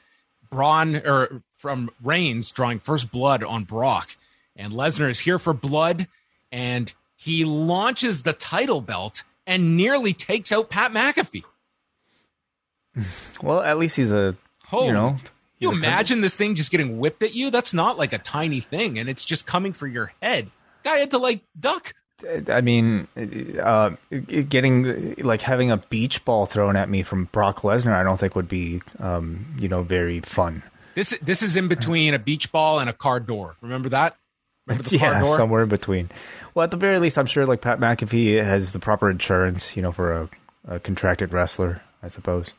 Braun 0.50 0.96
or 0.96 1.42
from 1.56 1.90
Reigns 2.02 2.52
drawing 2.52 2.78
first 2.78 3.10
blood 3.10 3.42
on 3.42 3.64
Brock. 3.64 4.16
And 4.54 4.72
Lesnar 4.72 5.08
is 5.08 5.20
here 5.20 5.38
for 5.38 5.52
blood, 5.52 6.06
and 6.52 6.92
he 7.16 7.44
launches 7.44 8.22
the 8.22 8.32
title 8.32 8.80
belt 8.80 9.24
and 9.46 9.76
nearly 9.76 10.12
takes 10.12 10.52
out 10.52 10.70
Pat 10.70 10.92
McAfee. 10.92 11.44
Well, 13.42 13.60
at 13.60 13.78
least 13.78 13.96
he's 13.96 14.12
a 14.12 14.36
Holy, 14.66 14.88
you 14.88 14.92
know. 14.92 15.16
You 15.58 15.72
imagine 15.72 16.20
this 16.20 16.34
thing 16.34 16.54
just 16.54 16.70
getting 16.70 16.98
whipped 16.98 17.22
at 17.22 17.34
you? 17.34 17.50
That's 17.50 17.74
not 17.74 17.98
like 17.98 18.12
a 18.12 18.18
tiny 18.18 18.60
thing, 18.60 18.98
and 18.98 19.08
it's 19.08 19.24
just 19.24 19.46
coming 19.46 19.72
for 19.72 19.86
your 19.86 20.12
head. 20.22 20.50
Guy 20.82 20.96
had 20.98 21.10
to 21.12 21.18
like 21.18 21.42
duck. 21.58 21.94
I 22.48 22.62
mean, 22.62 23.06
uh, 23.62 23.90
getting 24.10 25.14
like 25.18 25.40
having 25.40 25.70
a 25.70 25.76
beach 25.76 26.24
ball 26.24 26.46
thrown 26.46 26.76
at 26.76 26.88
me 26.88 27.04
from 27.04 27.26
Brock 27.26 27.60
Lesnar, 27.60 27.94
I 27.94 28.02
don't 28.02 28.18
think 28.18 28.34
would 28.34 28.48
be, 28.48 28.82
um, 28.98 29.54
you 29.58 29.68
know, 29.68 29.82
very 29.82 30.20
fun. 30.20 30.64
This 30.96 31.16
this 31.22 31.42
is 31.42 31.54
in 31.56 31.68
between 31.68 32.14
a 32.14 32.18
beach 32.18 32.50
ball 32.50 32.80
and 32.80 32.90
a 32.90 32.92
car 32.92 33.20
door. 33.20 33.56
Remember 33.60 33.88
that? 33.90 34.16
yeah, 34.90 35.22
somewhere 35.36 35.62
in 35.62 35.68
between. 35.68 36.10
Well, 36.54 36.64
at 36.64 36.70
the 36.70 36.76
very 36.76 36.98
least, 36.98 37.18
I'm 37.18 37.26
sure 37.26 37.46
like 37.46 37.60
Pat 37.60 37.78
McAfee 37.80 38.42
has 38.42 38.72
the 38.72 38.78
proper 38.78 39.08
insurance, 39.08 39.76
you 39.76 39.82
know, 39.82 39.92
for 39.92 40.12
a, 40.12 40.28
a 40.66 40.80
contracted 40.80 41.32
wrestler, 41.32 41.82
I 42.02 42.08
suppose. 42.08 42.52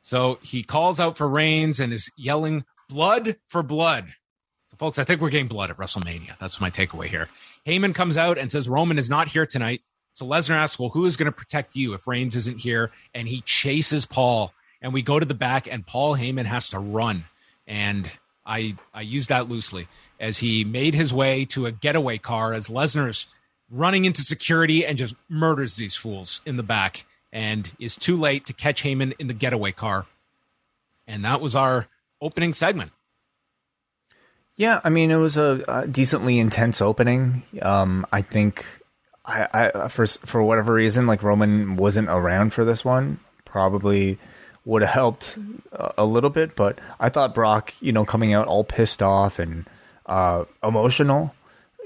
So 0.00 0.38
he 0.42 0.62
calls 0.62 1.00
out 1.00 1.18
for 1.18 1.28
Reigns 1.28 1.80
and 1.80 1.92
is 1.92 2.10
yelling, 2.16 2.64
"Blood 2.88 3.36
for 3.48 3.62
blood!" 3.62 4.06
So, 4.66 4.76
folks, 4.78 4.98
I 4.98 5.04
think 5.04 5.20
we're 5.20 5.30
getting 5.30 5.46
blood 5.46 5.70
at 5.70 5.76
WrestleMania. 5.76 6.38
That's 6.38 6.60
my 6.60 6.70
takeaway 6.70 7.06
here. 7.06 7.28
Heyman 7.66 7.94
comes 7.94 8.16
out 8.16 8.38
and 8.38 8.50
says 8.50 8.68
Roman 8.68 8.98
is 8.98 9.10
not 9.10 9.28
here 9.28 9.46
tonight. 9.46 9.82
So 10.14 10.24
Lesnar 10.24 10.54
asks, 10.54 10.78
"Well, 10.78 10.90
who 10.90 11.06
is 11.06 11.16
going 11.16 11.26
to 11.26 11.32
protect 11.32 11.74
you 11.74 11.92
if 11.94 12.06
Reigns 12.06 12.36
isn't 12.36 12.60
here?" 12.60 12.90
And 13.12 13.28
he 13.28 13.40
chases 13.42 14.06
Paul, 14.06 14.54
and 14.80 14.92
we 14.92 15.02
go 15.02 15.18
to 15.18 15.26
the 15.26 15.34
back, 15.34 15.66
and 15.66 15.86
Paul 15.86 16.16
Heyman 16.16 16.46
has 16.46 16.68
to 16.70 16.78
run. 16.78 17.24
And 17.66 18.10
I 18.46 18.76
I 18.92 19.02
use 19.02 19.26
that 19.26 19.48
loosely 19.48 19.88
as 20.20 20.38
he 20.38 20.64
made 20.64 20.94
his 20.94 21.12
way 21.12 21.44
to 21.46 21.66
a 21.66 21.72
getaway 21.72 22.18
car 22.18 22.52
as 22.52 22.68
Lesnar's 22.68 23.26
running 23.70 24.04
into 24.04 24.22
security 24.22 24.86
and 24.86 24.98
just 24.98 25.14
murders 25.28 25.76
these 25.76 25.96
fools 25.96 26.40
in 26.46 26.56
the 26.56 26.62
back 26.62 27.04
and 27.32 27.72
is 27.80 27.96
too 27.96 28.16
late 28.16 28.46
to 28.46 28.52
catch 28.52 28.82
Heyman 28.82 29.14
in 29.18 29.26
the 29.26 29.34
getaway 29.34 29.72
car. 29.72 30.06
And 31.06 31.24
that 31.24 31.40
was 31.40 31.56
our 31.56 31.88
opening 32.20 32.54
segment. 32.54 32.92
Yeah, 34.56 34.80
I 34.84 34.90
mean 34.90 35.10
it 35.10 35.16
was 35.16 35.36
a, 35.36 35.64
a 35.66 35.86
decently 35.86 36.38
intense 36.38 36.80
opening. 36.80 37.42
Um, 37.60 38.06
I 38.12 38.22
think 38.22 38.64
I, 39.24 39.70
I 39.74 39.88
for 39.88 40.06
for 40.06 40.42
whatever 40.42 40.74
reason 40.74 41.06
like 41.06 41.22
Roman 41.22 41.76
wasn't 41.76 42.08
around 42.08 42.52
for 42.52 42.64
this 42.64 42.84
one. 42.84 43.18
Probably 43.44 44.18
would 44.64 44.82
have 44.82 44.90
helped 44.92 45.38
a 45.98 46.04
little 46.04 46.30
bit, 46.30 46.56
but 46.56 46.78
I 46.98 47.08
thought 47.08 47.34
Brock, 47.34 47.74
you 47.80 47.92
know, 47.92 48.04
coming 48.04 48.32
out 48.32 48.46
all 48.46 48.64
pissed 48.64 49.02
off 49.02 49.38
and 49.38 49.66
uh, 50.06 50.44
emotional, 50.62 51.34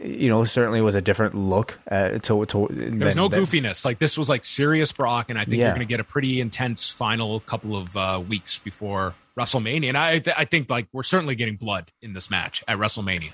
you 0.00 0.28
know, 0.28 0.44
certainly 0.44 0.80
was 0.80 0.94
a 0.94 1.00
different 1.00 1.34
look. 1.34 1.78
At, 1.86 2.22
to, 2.24 2.44
to 2.46 2.68
There's 2.70 3.16
no 3.16 3.28
than, 3.28 3.44
goofiness. 3.44 3.84
Like 3.84 3.98
this 3.98 4.16
was 4.16 4.28
like 4.28 4.44
serious 4.44 4.92
Brock, 4.92 5.30
and 5.30 5.38
I 5.38 5.44
think 5.44 5.56
yeah. 5.56 5.66
you're 5.66 5.74
going 5.74 5.86
to 5.86 5.90
get 5.90 6.00
a 6.00 6.04
pretty 6.04 6.40
intense 6.40 6.90
final 6.90 7.40
couple 7.40 7.76
of 7.76 7.96
uh, 7.96 8.22
weeks 8.26 8.58
before 8.58 9.14
WrestleMania. 9.38 9.88
And 9.88 9.96
I, 9.96 10.18
th- 10.18 10.36
I 10.38 10.44
think 10.44 10.70
like 10.70 10.88
we're 10.92 11.02
certainly 11.02 11.34
getting 11.34 11.56
blood 11.56 11.90
in 12.00 12.12
this 12.12 12.30
match 12.30 12.62
at 12.68 12.78
WrestleMania. 12.78 13.32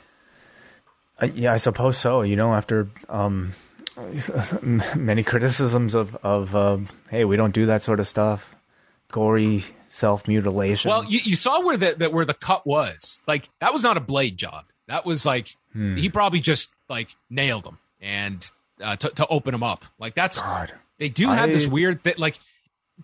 Uh, 1.20 1.28
yeah, 1.34 1.52
I 1.52 1.58
suppose 1.58 1.98
so. 1.98 2.22
You 2.22 2.36
know, 2.36 2.54
after 2.54 2.88
um, 3.08 3.52
many 4.96 5.22
criticisms 5.22 5.94
of 5.94 6.16
of 6.16 6.54
uh, 6.54 6.78
hey, 7.10 7.24
we 7.24 7.36
don't 7.36 7.54
do 7.54 7.66
that 7.66 7.82
sort 7.82 8.00
of 8.00 8.08
stuff 8.08 8.54
gory 9.14 9.62
self 9.86 10.26
mutilation. 10.26 10.88
Well, 10.90 11.04
you, 11.04 11.20
you 11.22 11.36
saw 11.36 11.64
where 11.64 11.76
the, 11.76 11.94
the, 11.96 12.10
where 12.10 12.24
the 12.24 12.34
cut 12.34 12.66
was. 12.66 13.22
Like 13.28 13.48
that 13.60 13.72
was 13.72 13.84
not 13.84 13.96
a 13.96 14.00
blade 14.00 14.36
job. 14.36 14.64
That 14.88 15.06
was 15.06 15.24
like 15.24 15.56
hmm. 15.72 15.96
he 15.96 16.08
probably 16.08 16.40
just 16.40 16.70
like 16.88 17.14
nailed 17.30 17.66
him 17.66 17.78
and 18.00 18.48
uh, 18.80 18.96
to, 18.96 19.08
to 19.10 19.26
open 19.28 19.54
him 19.54 19.62
up. 19.62 19.84
Like 19.98 20.14
that's 20.14 20.40
God. 20.40 20.72
they 20.98 21.08
do 21.08 21.28
have 21.28 21.50
I, 21.50 21.52
this 21.52 21.66
weird 21.66 22.02
thing. 22.02 22.14
Like 22.18 22.38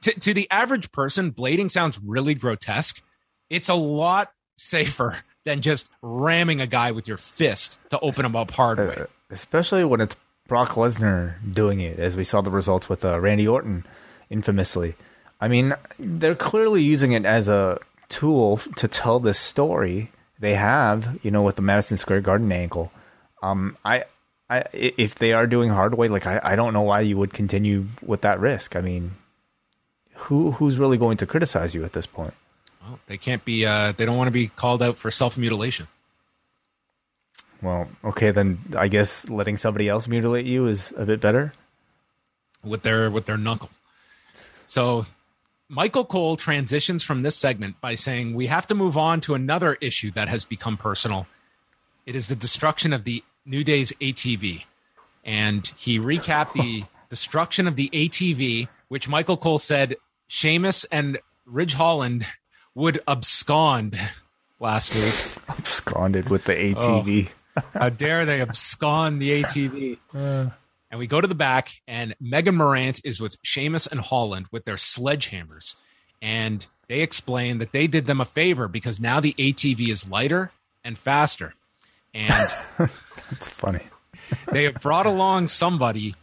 to, 0.02 0.12
to 0.12 0.34
the 0.34 0.48
average 0.50 0.92
person, 0.92 1.32
blading 1.32 1.70
sounds 1.70 1.98
really 2.04 2.34
grotesque. 2.34 3.02
It's 3.48 3.68
a 3.68 3.74
lot 3.74 4.32
safer 4.56 5.16
than 5.44 5.62
just 5.62 5.90
ramming 6.02 6.60
a 6.60 6.66
guy 6.66 6.92
with 6.92 7.08
your 7.08 7.16
fist 7.16 7.78
to 7.90 7.98
open 8.00 8.26
him 8.26 8.36
up 8.36 8.50
hard 8.50 8.78
uh, 8.78 9.06
especially 9.30 9.84
when 9.84 10.00
it's 10.00 10.16
Brock 10.46 10.70
Lesnar 10.70 11.34
doing 11.52 11.80
it, 11.80 11.98
as 12.00 12.16
we 12.16 12.24
saw 12.24 12.40
the 12.40 12.50
results 12.50 12.88
with 12.88 13.04
uh, 13.04 13.20
Randy 13.20 13.46
Orton, 13.46 13.86
infamously. 14.28 14.96
I 15.40 15.46
mean, 15.46 15.74
they're 15.98 16.34
clearly 16.34 16.82
using 16.82 17.12
it 17.12 17.24
as 17.24 17.46
a 17.46 17.78
tool 18.08 18.58
to 18.76 18.88
tell 18.88 19.20
this 19.20 19.38
story. 19.38 20.10
They 20.40 20.54
have, 20.54 21.18
you 21.22 21.30
know, 21.30 21.42
with 21.42 21.56
the 21.56 21.62
Madison 21.62 21.98
Square 21.98 22.22
Garden 22.22 22.50
angle. 22.50 22.90
Um, 23.42 23.76
I, 23.84 24.04
I, 24.48 24.64
if 24.72 25.14
they 25.14 25.32
are 25.32 25.46
doing 25.46 25.68
Hardway, 25.70 26.08
like 26.08 26.26
I, 26.26 26.40
I 26.42 26.56
don't 26.56 26.72
know 26.72 26.82
why 26.82 27.02
you 27.02 27.18
would 27.18 27.34
continue 27.34 27.86
with 28.02 28.22
that 28.22 28.40
risk. 28.40 28.74
I 28.74 28.80
mean, 28.80 29.12
who, 30.14 30.52
who's 30.52 30.78
really 30.78 30.96
going 30.96 31.18
to 31.18 31.26
criticize 31.26 31.74
you 31.74 31.84
at 31.84 31.92
this 31.92 32.06
point? 32.06 32.34
Well, 32.82 32.98
they 33.06 33.18
can't 33.18 33.44
be. 33.44 33.66
Uh, 33.66 33.92
they 33.92 34.06
don't 34.06 34.16
want 34.16 34.28
to 34.28 34.32
be 34.32 34.48
called 34.48 34.82
out 34.82 34.96
for 34.96 35.10
self 35.10 35.36
mutilation. 35.36 35.86
Well, 37.62 37.88
okay, 38.02 38.30
then 38.30 38.58
I 38.76 38.88
guess 38.88 39.28
letting 39.28 39.58
somebody 39.58 39.88
else 39.88 40.08
mutilate 40.08 40.46
you 40.46 40.66
is 40.66 40.94
a 40.96 41.04
bit 41.04 41.20
better. 41.20 41.52
With 42.64 42.82
their 42.82 43.10
with 43.10 43.26
their 43.26 43.36
knuckle. 43.36 43.70
So 44.64 45.04
Michael 45.72 46.04
Cole 46.04 46.36
transitions 46.36 47.04
from 47.04 47.22
this 47.22 47.36
segment 47.36 47.80
by 47.80 47.94
saying, 47.94 48.34
We 48.34 48.46
have 48.46 48.66
to 48.66 48.74
move 48.74 48.98
on 48.98 49.20
to 49.20 49.34
another 49.34 49.74
issue 49.80 50.10
that 50.10 50.26
has 50.26 50.44
become 50.44 50.76
personal. 50.76 51.28
It 52.06 52.16
is 52.16 52.26
the 52.26 52.34
destruction 52.34 52.92
of 52.92 53.04
the 53.04 53.22
New 53.46 53.62
Day's 53.62 53.92
ATV. 53.92 54.64
And 55.24 55.70
he 55.76 56.00
recapped 56.00 56.54
the 56.54 56.82
destruction 57.08 57.68
of 57.68 57.76
the 57.76 57.88
ATV, 57.90 58.66
which 58.88 59.08
Michael 59.08 59.36
Cole 59.36 59.60
said 59.60 59.94
Sheamus 60.26 60.82
and 60.90 61.18
Ridge 61.46 61.74
Holland 61.74 62.26
would 62.74 63.00
abscond 63.06 63.96
last 64.58 64.92
week. 64.92 65.44
Absconded 65.48 66.30
with 66.30 66.44
the 66.44 66.54
ATV. 66.54 67.28
Oh, 67.56 67.62
how 67.74 67.90
dare 67.90 68.24
they 68.24 68.40
abscond 68.40 69.22
the 69.22 69.44
ATV? 69.44 69.98
Uh. 70.14 70.50
And 70.90 70.98
we 70.98 71.06
go 71.06 71.20
to 71.20 71.28
the 71.28 71.34
back, 71.36 71.80
and 71.86 72.14
Megan 72.20 72.56
Morant 72.56 73.00
is 73.04 73.20
with 73.20 73.36
Sheamus 73.42 73.86
and 73.86 74.00
Holland 74.00 74.46
with 74.50 74.64
their 74.64 74.76
sledgehammers. 74.76 75.76
And 76.20 76.66
they 76.88 77.00
explain 77.00 77.58
that 77.58 77.72
they 77.72 77.86
did 77.86 78.06
them 78.06 78.20
a 78.20 78.24
favor 78.24 78.66
because 78.66 78.98
now 78.98 79.20
the 79.20 79.32
ATV 79.34 79.88
is 79.88 80.08
lighter 80.08 80.50
and 80.82 80.98
faster. 80.98 81.54
And 82.12 82.52
that's 82.78 83.46
funny. 83.46 83.84
they 84.52 84.64
have 84.64 84.80
brought 84.80 85.06
along 85.06 85.48
somebody 85.48 86.16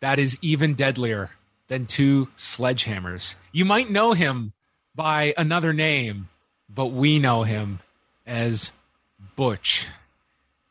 that 0.00 0.18
is 0.18 0.38
even 0.40 0.74
deadlier 0.74 1.30
than 1.68 1.86
two 1.86 2.28
sledgehammers. 2.36 3.36
You 3.50 3.64
might 3.64 3.90
know 3.90 4.12
him 4.12 4.52
by 4.94 5.34
another 5.36 5.72
name, 5.72 6.28
but 6.68 6.86
we 6.86 7.18
know 7.18 7.42
him 7.42 7.80
as 8.26 8.70
Butch. 9.36 9.86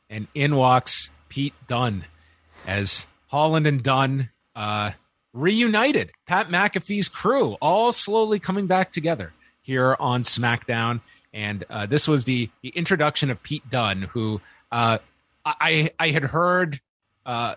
And 0.10 0.28
in 0.34 0.56
walks 0.56 1.10
Pete 1.30 1.54
Dunne 1.68 2.06
as 2.68 3.08
Holland 3.32 3.66
and 3.66 3.82
Dunne 3.82 4.30
uh, 4.58 4.92
reunited. 5.34 6.12
Pat 6.28 6.50
McAfee's 6.50 7.08
crew 7.08 7.54
all 7.62 7.94
slowly 7.94 8.40
coming 8.40 8.68
back 8.68 8.92
together 8.92 9.32
here 9.62 9.96
on 10.02 10.22
SmackDown. 10.22 11.00
And 11.34 11.64
uh, 11.70 11.86
this 11.86 12.10
was 12.10 12.26
the 12.26 12.50
the 12.62 12.70
introduction 12.70 13.30
of 13.30 13.42
Pete 13.42 13.68
Dunne, 13.70 14.02
who 14.02 14.42
uh, 14.70 14.98
I 15.46 15.92
I 15.98 16.10
had 16.10 16.24
heard 16.24 16.82
uh, 17.26 17.56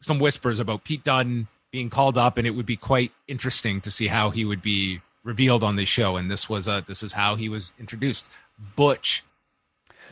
some 0.00 0.18
whispers 0.18 0.58
about 0.58 0.84
Pete 0.84 1.04
Dunne 1.04 1.48
being 1.70 1.90
called 1.90 2.16
up, 2.16 2.38
and 2.38 2.46
it 2.46 2.52
would 2.52 2.64
be 2.64 2.76
quite 2.76 3.12
interesting 3.28 3.82
to 3.82 3.90
see 3.90 4.06
how 4.06 4.30
he 4.30 4.46
would 4.46 4.62
be 4.62 5.02
revealed 5.22 5.62
on 5.62 5.76
this 5.76 5.88
show. 5.88 6.16
And 6.16 6.30
this 6.30 6.48
was 6.48 6.66
uh, 6.66 6.80
this 6.80 7.02
is 7.02 7.12
how 7.12 7.34
he 7.34 7.50
was 7.50 7.74
introduced. 7.78 8.26
Butch 8.74 9.22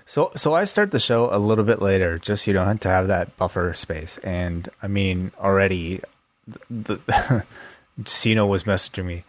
so, 0.06 0.32
so 0.36 0.54
I 0.54 0.64
start 0.64 0.90
the 0.90 0.98
show 0.98 1.34
a 1.34 1.38
little 1.38 1.64
bit 1.64 1.80
later, 1.82 2.18
just 2.18 2.46
you 2.46 2.52
know, 2.52 2.72
to 2.74 2.88
have 2.88 3.08
that 3.08 3.36
buffer 3.36 3.72
space. 3.74 4.18
And 4.18 4.68
I 4.82 4.88
mean, 4.88 5.32
already, 5.38 6.00
the 6.70 7.00
Cena 8.04 8.46
was 8.46 8.64
messaging 8.64 9.04
me. 9.04 9.24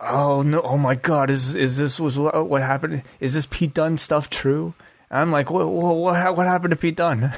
Oh 0.00 0.42
no! 0.42 0.60
Oh 0.62 0.76
my 0.76 0.96
God! 0.96 1.30
Is 1.30 1.54
is 1.54 1.76
this 1.76 2.00
was 2.00 2.18
what, 2.18 2.48
what 2.48 2.62
happened? 2.62 3.02
Is 3.20 3.34
this 3.34 3.46
Pete 3.46 3.72
Dunne 3.72 3.98
stuff 3.98 4.28
true? 4.28 4.74
And 5.10 5.20
I'm 5.20 5.30
like, 5.30 5.48
what 5.48 5.68
what 5.68 5.94
what, 5.94 6.36
what 6.36 6.46
happened 6.46 6.72
to 6.72 6.76
Pete 6.76 6.96
Dunne? 6.96 7.32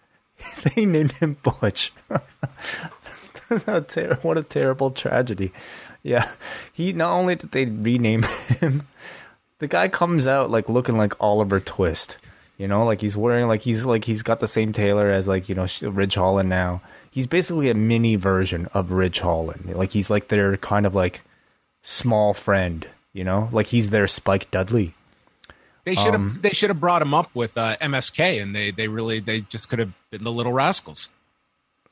they 0.74 0.86
named 0.86 1.12
him 1.12 1.36
Butch. 1.42 1.92
what 3.48 4.38
a 4.38 4.42
terrible 4.48 4.90
tragedy. 4.92 5.52
Yeah, 6.02 6.30
he 6.72 6.92
not 6.94 7.10
only 7.10 7.34
did 7.34 7.52
they 7.52 7.66
rename 7.66 8.22
him, 8.22 8.86
the 9.60 9.68
guy 9.68 9.88
comes 9.88 10.26
out 10.26 10.50
like 10.50 10.68
looking 10.68 10.98
like 10.98 11.14
Oliver 11.20 11.60
Twist. 11.60 12.16
You 12.58 12.68
know, 12.68 12.84
like 12.84 13.00
he's 13.00 13.16
wearing 13.16 13.46
like 13.46 13.62
he's 13.62 13.86
like 13.86 14.04
he's 14.04 14.22
got 14.22 14.40
the 14.40 14.48
same 14.48 14.72
tailor 14.72 15.10
as 15.10 15.26
like 15.26 15.48
you 15.48 15.54
know 15.54 15.66
Ridge 15.82 16.16
Holland 16.16 16.50
now. 16.50 16.82
He's 17.10 17.26
basically 17.26 17.70
a 17.70 17.74
mini 17.74 18.16
version 18.16 18.68
of 18.74 18.90
Ridge 18.90 19.20
Holland. 19.20 19.74
Like 19.74 19.92
he's 19.92 20.10
like 20.10 20.28
their 20.28 20.56
kind 20.58 20.84
of 20.84 20.94
like 20.94 21.22
small 21.82 22.34
friend. 22.34 22.86
You 23.14 23.24
know, 23.24 23.48
like 23.50 23.68
he's 23.68 23.90
their 23.90 24.06
Spike 24.06 24.50
Dudley. 24.50 24.94
They 25.84 25.94
should 25.94 26.12
have 26.12 26.14
um, 26.16 26.38
they 26.42 26.50
should 26.50 26.68
have 26.68 26.80
brought 26.80 27.00
him 27.00 27.14
up 27.14 27.30
with 27.34 27.56
uh, 27.56 27.76
MSK, 27.78 28.42
and 28.42 28.54
they 28.54 28.70
they 28.70 28.88
really 28.88 29.20
they 29.20 29.40
just 29.40 29.68
could 29.70 29.78
have 29.78 29.92
been 30.10 30.22
the 30.22 30.32
Little 30.32 30.52
Rascals. 30.52 31.08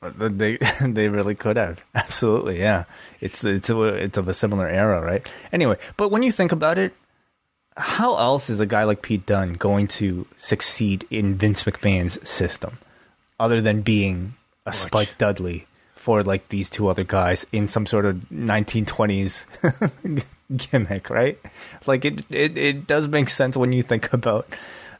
They 0.01 0.57
they 0.81 1.09
really 1.09 1.35
could 1.35 1.57
have 1.57 1.83
absolutely 1.95 2.59
yeah. 2.59 2.83
It's 3.21 3.43
it's 3.43 3.69
a, 3.69 3.81
it's 3.83 4.17
of 4.17 4.27
a 4.27 4.33
similar 4.33 4.67
era, 4.67 5.01
right? 5.01 5.27
Anyway, 5.51 5.77
but 5.97 6.09
when 6.09 6.21
you 6.21 6.31
think 6.31 6.51
about 6.51 6.77
it, 6.77 6.93
how 7.79 8.17
else 8.17 8.49
is 8.49 8.59
a 8.59 8.65
guy 8.65 8.83
like 8.83 9.01
Pete 9.01 9.25
Dunne 9.25 9.53
going 9.53 9.87
to 9.87 10.27
succeed 10.37 11.07
in 11.09 11.35
Vince 11.35 11.63
McMahon's 11.63 12.27
system, 12.27 12.77
other 13.39 13.61
than 13.61 13.81
being 13.81 14.35
a 14.65 14.73
Spike 14.73 15.17
Dudley 15.17 15.65
for 15.95 16.21
like 16.21 16.49
these 16.49 16.69
two 16.69 16.89
other 16.89 17.03
guys 17.03 17.45
in 17.51 17.67
some 17.67 17.85
sort 17.85 18.05
of 18.05 18.15
1920s 18.31 19.45
gimmick, 20.71 21.09
right? 21.09 21.39
Like 21.85 22.03
it, 22.05 22.25
it, 22.29 22.57
it 22.57 22.87
does 22.87 23.07
make 23.07 23.29
sense 23.29 23.55
when 23.55 23.71
you 23.71 23.83
think 23.83 24.11
about 24.13 24.47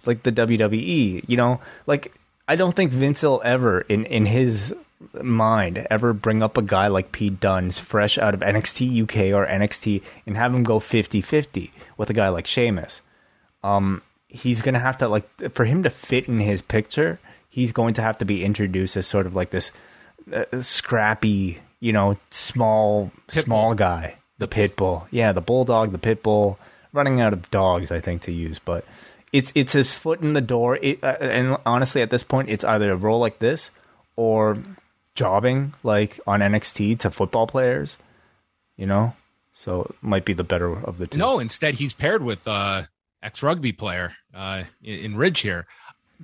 like 0.06 0.24
the 0.24 0.32
WWE. 0.32 1.26
You 1.28 1.38
know, 1.38 1.60
like 1.86 2.14
I 2.48 2.56
don't 2.56 2.76
think 2.76 2.92
Vince 2.92 3.24
will 3.24 3.42
ever 3.44 3.82
in 3.82 4.06
in 4.06 4.26
his 4.26 4.74
mind 5.22 5.88
ever 5.90 6.14
bring 6.14 6.44
up 6.44 6.58
a 6.58 6.62
guy 6.62 6.88
like 6.88 7.12
Pete 7.12 7.40
Dunne's 7.40 7.80
fresh 7.80 8.18
out 8.18 8.34
of 8.34 8.42
NXT 8.42 9.04
UK 9.04 9.34
or 9.34 9.48
NXT 9.48 10.02
and 10.26 10.36
have 10.36 10.54
him 10.54 10.64
go 10.64 10.80
50-50 10.80 11.72
with 11.98 12.10
a 12.10 12.14
guy 12.14 12.30
like 12.30 12.48
Sheamus. 12.48 13.02
Um, 13.64 14.02
he's 14.28 14.62
gonna 14.62 14.80
have 14.80 14.98
to 15.00 15.08
like 15.08 15.54
for 15.54 15.66
him 15.66 15.84
to 15.84 15.90
fit 15.90 16.28
in 16.28 16.40
his 16.40 16.62
picture. 16.62 17.20
He's 17.50 17.72
going 17.72 17.96
to 17.96 18.02
have 18.02 18.18
to 18.20 18.26
be 18.26 18.44
introduced 18.44 18.96
as 18.96 19.08
sort 19.08 19.26
of 19.26 19.36
like 19.36 19.50
this 19.50 19.72
uh, 20.32 20.62
scrappy, 20.62 21.60
you 21.80 21.94
know, 21.94 22.18
small 22.30 23.12
pit 23.28 23.46
small 23.46 23.70
bull. 23.70 23.76
guy, 23.76 24.16
the 24.38 24.48
pit 24.48 24.76
bull. 24.76 25.08
Yeah, 25.12 25.32
the 25.32 25.42
bulldog, 25.42 25.92
the 25.92 25.98
pit 25.98 26.24
bull. 26.24 26.60
Running 26.92 27.22
out 27.22 27.34
of 27.34 27.52
dogs, 27.52 27.92
I 27.92 28.00
think, 28.00 28.24
to 28.24 28.32
use, 28.32 28.58
but 28.58 28.84
it's 29.32 29.52
it's 29.54 29.74
his 29.74 29.94
foot 29.94 30.22
in 30.22 30.34
the 30.34 30.42
door. 30.42 30.78
It, 30.78 31.04
uh, 31.04 31.18
and 31.20 31.58
honestly, 31.66 32.02
at 32.02 32.10
this 32.10 32.24
point, 32.24 32.50
it's 32.50 32.64
either 32.64 32.92
a 32.92 32.96
role 32.96 33.20
like 33.20 33.38
this 33.38 33.70
or 34.16 34.58
jobbing 35.16 35.74
like 35.84 36.20
on 36.28 36.40
NXT 36.40 37.00
to 37.00 37.12
football 37.12 37.48
players. 37.48 37.98
You 38.78 38.86
know, 38.86 39.14
so 39.52 39.82
it 39.82 39.96
might 40.02 40.24
be 40.24 40.34
the 40.34 40.44
better 40.44 40.72
of 40.72 40.98
the 40.98 41.08
two. 41.08 41.18
No, 41.18 41.40
instead, 41.40 41.76
he's 41.76 41.94
paired 41.94 42.24
with 42.24 42.48
uh, 42.48 42.84
ex 43.22 43.44
rugby 43.44 43.74
player 43.74 44.14
uh, 44.34 44.64
in, 44.82 45.18
Ridge 45.18 45.42
here. 45.42 45.68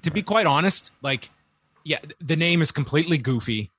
To 0.04 0.12
be 0.12 0.22
quite 0.22 0.46
honest, 0.46 0.92
like, 1.02 1.30
yeah, 1.84 2.00
the 2.20 2.38
name 2.38 2.62
is 2.62 2.72
completely 2.72 3.18
goofy 3.18 3.72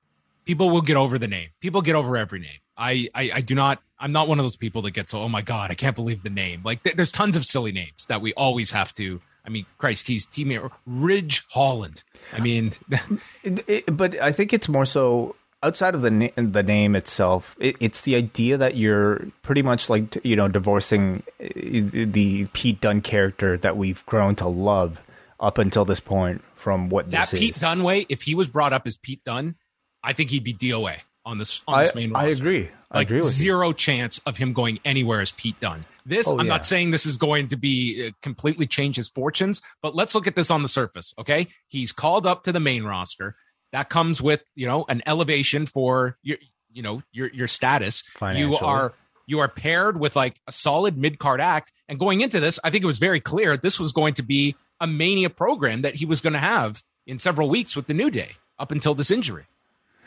people 0.47 0.69
will 0.69 0.81
get 0.81 0.97
over 0.97 1.19
the 1.19 1.27
name. 1.27 1.49
People 1.59 1.81
get 1.81 1.93
over 1.93 2.17
every 2.17 2.39
name. 2.39 2.57
I, 2.75 3.07
I, 3.13 3.31
I 3.35 3.41
do 3.41 3.53
not. 3.53 3.81
I'm 3.99 4.11
not 4.11 4.27
one 4.27 4.39
of 4.39 4.45
those 4.45 4.57
people 4.57 4.81
that 4.83 4.91
gets. 4.91 5.13
Oh 5.13 5.27
my 5.29 5.41
god, 5.41 5.69
I 5.69 5.75
can't 5.75 5.95
believe 5.95 6.23
the 6.23 6.29
name. 6.29 6.61
Like 6.63 6.81
th- 6.81 6.95
there's 6.95 7.11
tons 7.11 7.35
of 7.35 7.43
silly 7.43 7.71
names 7.71 8.05
that 8.07 8.21
we 8.21 8.33
always 8.33 8.71
have 8.71 8.93
to. 8.93 9.21
I 9.47 9.49
mean, 9.49 9.65
Christ, 9.77 10.07
he's 10.07 10.25
teammate 10.25 10.69
Ridge 10.85 11.45
Holland. 11.49 12.03
I 12.33 12.41
mean, 12.41 12.73
it, 13.43 13.63
it, 13.67 13.97
but 13.97 14.19
I 14.19 14.33
think 14.33 14.53
it's 14.53 14.67
more 14.67 14.85
so 14.85 15.35
outside 15.63 15.95
of 15.95 16.01
the 16.01 16.11
na- 16.11 16.29
the 16.35 16.63
name 16.63 16.95
itself. 16.95 17.55
It, 17.59 17.77
it's 17.79 18.01
the 18.01 18.15
idea 18.15 18.57
that 18.57 18.75
you're 18.75 19.27
pretty 19.43 19.61
much 19.61 19.89
like 19.89 20.17
you 20.23 20.35
know 20.35 20.49
divorcing 20.49 21.23
uh, 21.39 21.47
the 21.47 22.47
Pete 22.53 22.81
Dunne 22.81 23.01
character 23.01 23.57
that 23.57 23.77
we've 23.77 24.05
grown 24.05 24.35
to 24.35 24.47
love 24.47 25.01
up 25.39 25.57
until 25.57 25.85
this 25.85 26.01
point 26.01 26.43
from 26.55 26.89
what 26.89 27.09
that 27.11 27.29
Pete 27.29 27.55
is. 27.55 27.61
Dunne 27.61 27.83
way. 27.83 28.05
If 28.09 28.23
he 28.23 28.35
was 28.35 28.47
brought 28.47 28.73
up 28.73 28.85
as 28.85 28.97
Pete 28.97 29.23
Dunne, 29.23 29.55
I 30.03 30.11
think 30.11 30.29
he'd 30.29 30.43
be 30.43 30.53
DOA 30.53 30.97
on 31.27 31.37
this 31.37 31.61
on 31.67 31.83
this 31.83 31.93
main 31.93 32.11
roster. 32.11 32.27
I 32.27 32.29
agree. 32.31 32.69
I 32.89 32.99
like 32.99 33.07
agree 33.07 33.19
with 33.19 33.29
zero 33.29 33.67
you. 33.67 33.73
chance 33.73 34.19
of 34.25 34.37
him 34.37 34.53
going 34.53 34.79
anywhere 34.85 35.19
as 35.19 35.31
Pete 35.31 35.59
Dunne. 35.59 35.85
This 36.05 36.27
oh, 36.27 36.37
I'm 36.39 36.45
yeah. 36.45 36.53
not 36.53 36.65
saying 36.65 36.91
this 36.91 37.05
is 37.05 37.17
going 37.17 37.49
to 37.49 37.57
be 37.57 38.07
uh, 38.07 38.11
completely 38.21 38.65
change 38.65 38.95
his 38.95 39.09
fortunes, 39.09 39.61
but 39.81 39.93
let's 39.93 40.15
look 40.15 40.25
at 40.25 40.35
this 40.35 40.49
on 40.49 40.61
the 40.61 40.69
surface. 40.69 41.13
Okay, 41.19 41.47
he's 41.67 41.91
called 41.91 42.25
up 42.25 42.43
to 42.43 42.51
the 42.51 42.61
main 42.61 42.85
roster. 42.85 43.35
That 43.73 43.89
comes 43.89 44.21
with 44.21 44.43
you 44.55 44.65
know 44.65 44.85
an 44.87 45.01
elevation 45.05 45.65
for 45.65 46.17
your 46.23 46.37
you 46.71 46.81
know 46.81 47.03
your 47.11 47.27
your 47.27 47.47
status. 47.47 48.03
You 48.33 48.55
are 48.57 48.93
you 49.27 49.39
are 49.39 49.49
paired 49.49 49.99
with 49.99 50.15
like 50.15 50.39
a 50.47 50.51
solid 50.51 50.97
mid 50.97 51.19
card 51.19 51.41
act. 51.41 51.73
And 51.89 51.99
going 51.99 52.21
into 52.21 52.39
this, 52.39 52.59
I 52.63 52.69
think 52.69 52.83
it 52.83 52.87
was 52.87 52.99
very 52.99 53.19
clear 53.19 53.57
this 53.57 53.79
was 53.79 53.91
going 53.91 54.13
to 54.15 54.23
be 54.23 54.55
a 54.79 54.87
mania 54.87 55.29
program 55.29 55.81
that 55.81 55.95
he 55.95 56.05
was 56.05 56.21
going 56.21 56.33
to 56.33 56.39
have 56.39 56.81
in 57.05 57.17
several 57.17 57.49
weeks 57.49 57.75
with 57.75 57.87
the 57.87 57.93
New 57.93 58.09
Day 58.09 58.31
up 58.57 58.71
until 58.71 58.95
this 58.95 59.11
injury. 59.11 59.45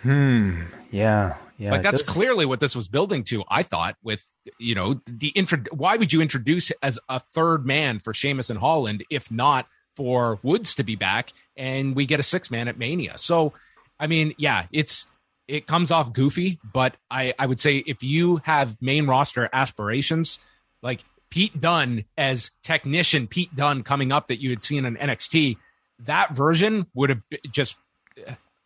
Hmm. 0.02 0.62
Yeah. 0.90 1.36
Yeah. 1.58 1.72
Like 1.72 1.82
that's 1.82 2.02
clearly 2.02 2.46
what 2.46 2.60
this 2.60 2.74
was 2.74 2.88
building 2.88 3.22
to. 3.24 3.44
I 3.48 3.62
thought 3.62 3.96
with 4.02 4.22
you 4.58 4.74
know 4.74 5.00
the 5.06 5.28
intro. 5.28 5.58
Why 5.72 5.96
would 5.96 6.12
you 6.12 6.22
introduce 6.22 6.70
as 6.82 6.98
a 7.08 7.20
third 7.20 7.66
man 7.66 7.98
for 7.98 8.14
Sheamus 8.14 8.48
and 8.48 8.58
Holland 8.58 9.04
if 9.10 9.30
not 9.30 9.66
for 9.94 10.38
Woods 10.42 10.74
to 10.76 10.82
be 10.82 10.96
back 10.96 11.32
and 11.56 11.94
we 11.94 12.06
get 12.06 12.18
a 12.18 12.22
six 12.22 12.50
man 12.50 12.66
at 12.66 12.78
Mania? 12.78 13.18
So, 13.18 13.52
I 13.98 14.06
mean, 14.06 14.32
yeah, 14.38 14.66
it's 14.72 15.04
it 15.48 15.66
comes 15.66 15.90
off 15.90 16.14
goofy, 16.14 16.58
but 16.72 16.96
I 17.10 17.34
I 17.38 17.46
would 17.46 17.60
say 17.60 17.78
if 17.78 18.02
you 18.02 18.40
have 18.44 18.80
main 18.80 19.06
roster 19.06 19.50
aspirations, 19.52 20.38
like 20.82 21.04
Pete 21.28 21.60
Dunne 21.60 22.04
as 22.16 22.52
technician 22.62 23.26
Pete 23.26 23.54
Dunne 23.54 23.82
coming 23.82 24.12
up 24.12 24.28
that 24.28 24.40
you 24.40 24.48
had 24.48 24.64
seen 24.64 24.86
in 24.86 24.96
NXT, 24.96 25.58
that 25.98 26.34
version 26.34 26.86
would 26.94 27.10
have 27.10 27.22
just 27.50 27.76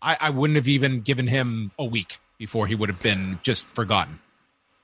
I, 0.04 0.16
I 0.20 0.30
wouldn't 0.30 0.56
have 0.56 0.68
even 0.68 1.00
given 1.00 1.26
him 1.26 1.72
a 1.78 1.84
week 1.84 2.18
before 2.38 2.66
he 2.66 2.74
would 2.74 2.90
have 2.90 3.00
been 3.00 3.40
just 3.42 3.66
forgotten. 3.66 4.20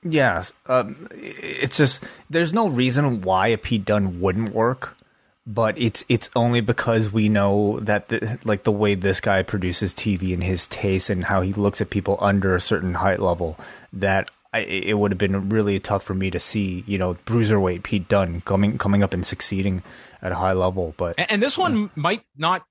Yeah, 0.03 0.43
um, 0.65 1.07
it's 1.11 1.77
just 1.77 2.03
there's 2.29 2.53
no 2.53 2.67
reason 2.67 3.21
why 3.21 3.47
a 3.49 3.57
Pete 3.57 3.85
Dunne 3.85 4.19
wouldn't 4.19 4.53
work, 4.53 4.97
but 5.45 5.77
it's 5.77 6.03
it's 6.09 6.31
only 6.35 6.59
because 6.59 7.11
we 7.11 7.29
know 7.29 7.79
that 7.81 8.09
the, 8.09 8.39
like 8.43 8.63
the 8.63 8.71
way 8.71 8.95
this 8.95 9.19
guy 9.19 9.43
produces 9.43 9.93
TV 9.93 10.33
and 10.33 10.43
his 10.43 10.65
taste 10.67 11.11
and 11.11 11.23
how 11.23 11.41
he 11.41 11.53
looks 11.53 11.81
at 11.81 11.91
people 11.91 12.17
under 12.19 12.55
a 12.55 12.61
certain 12.61 12.95
height 12.95 13.19
level 13.19 13.59
that 13.93 14.31
I, 14.53 14.61
it 14.61 14.97
would 14.97 15.11
have 15.11 15.19
been 15.19 15.49
really 15.49 15.79
tough 15.79 16.03
for 16.03 16.15
me 16.15 16.31
to 16.31 16.39
see 16.39 16.83
you 16.87 16.97
know 16.97 17.13
bruiserweight 17.27 17.83
Pete 17.83 18.07
Dunne 18.07 18.41
coming 18.41 18.79
coming 18.79 19.03
up 19.03 19.13
and 19.13 19.23
succeeding 19.23 19.83
at 20.23 20.31
a 20.31 20.35
high 20.35 20.53
level. 20.53 20.95
But 20.97 21.13
and, 21.19 21.33
and 21.33 21.43
this 21.43 21.59
one 21.59 21.91
might 21.95 22.23
not 22.35 22.65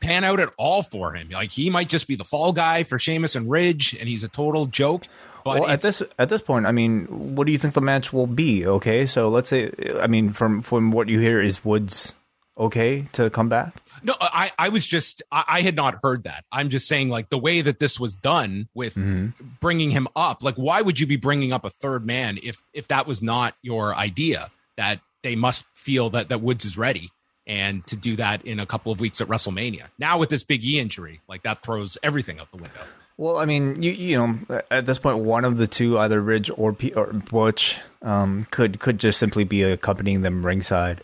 pan 0.00 0.24
out 0.24 0.40
at 0.40 0.50
all 0.56 0.82
for 0.82 1.14
him. 1.14 1.30
Like 1.30 1.50
he 1.50 1.70
might 1.70 1.88
just 1.88 2.08
be 2.08 2.16
the 2.16 2.24
fall 2.24 2.52
guy 2.52 2.84
for 2.84 2.98
Sheamus 2.98 3.36
and 3.36 3.50
Ridge, 3.50 3.96
and 3.98 4.08
he's 4.08 4.24
a 4.24 4.28
total 4.28 4.66
joke. 4.66 5.06
But 5.44 5.60
well, 5.60 5.70
at 5.70 5.80
this 5.80 6.02
at 6.18 6.28
this 6.28 6.42
point, 6.42 6.66
I 6.66 6.72
mean, 6.72 7.06
what 7.34 7.46
do 7.46 7.52
you 7.52 7.58
think 7.58 7.74
the 7.74 7.80
match 7.80 8.12
will 8.12 8.26
be? 8.26 8.66
Okay, 8.66 9.06
so 9.06 9.28
let's 9.28 9.48
say, 9.48 9.72
I 10.00 10.06
mean, 10.06 10.32
from 10.32 10.62
from 10.62 10.90
what 10.90 11.08
you 11.08 11.18
hear, 11.18 11.40
is 11.40 11.64
Woods 11.64 12.12
okay 12.58 13.08
to 13.12 13.30
come 13.30 13.48
back? 13.48 13.74
No, 14.02 14.14
I 14.20 14.52
I 14.58 14.68
was 14.68 14.86
just 14.86 15.22
I, 15.32 15.44
I 15.48 15.60
had 15.62 15.76
not 15.76 15.98
heard 16.02 16.24
that. 16.24 16.44
I'm 16.52 16.68
just 16.68 16.86
saying, 16.88 17.08
like 17.08 17.30
the 17.30 17.38
way 17.38 17.60
that 17.62 17.78
this 17.78 17.98
was 17.98 18.16
done 18.16 18.68
with 18.74 18.94
mm-hmm. 18.94 19.28
bringing 19.60 19.90
him 19.90 20.08
up. 20.14 20.42
Like, 20.42 20.56
why 20.56 20.82
would 20.82 21.00
you 21.00 21.06
be 21.06 21.16
bringing 21.16 21.52
up 21.52 21.64
a 21.64 21.70
third 21.70 22.06
man 22.06 22.38
if 22.42 22.62
if 22.74 22.88
that 22.88 23.06
was 23.06 23.22
not 23.22 23.54
your 23.62 23.94
idea? 23.94 24.50
That 24.76 25.00
they 25.22 25.36
must 25.36 25.64
feel 25.74 26.10
that 26.10 26.28
that 26.28 26.40
Woods 26.40 26.64
is 26.64 26.78
ready 26.78 27.10
and 27.46 27.86
to 27.86 27.96
do 27.96 28.16
that 28.16 28.44
in 28.44 28.60
a 28.60 28.66
couple 28.66 28.92
of 28.92 29.00
weeks 29.00 29.20
at 29.20 29.28
WrestleMania. 29.28 29.84
Now 29.98 30.18
with 30.18 30.28
this 30.28 30.44
Big 30.44 30.64
E 30.64 30.78
injury, 30.78 31.20
like 31.28 31.42
that 31.42 31.58
throws 31.58 31.98
everything 32.02 32.38
out 32.38 32.50
the 32.50 32.58
window. 32.58 32.80
Well, 33.16 33.36
I 33.36 33.44
mean, 33.44 33.82
you 33.82 33.90
you 33.90 34.16
know, 34.16 34.62
at 34.70 34.86
this 34.86 34.98
point, 34.98 35.18
one 35.18 35.44
of 35.44 35.58
the 35.58 35.66
two, 35.66 35.98
either 35.98 36.20
Ridge 36.20 36.50
or, 36.56 36.72
P- 36.72 36.94
or 36.94 37.12
Butch, 37.12 37.78
um, 38.00 38.46
could 38.50 38.80
could 38.80 38.98
just 38.98 39.18
simply 39.18 39.44
be 39.44 39.62
accompanying 39.62 40.22
them 40.22 40.44
ringside. 40.44 41.02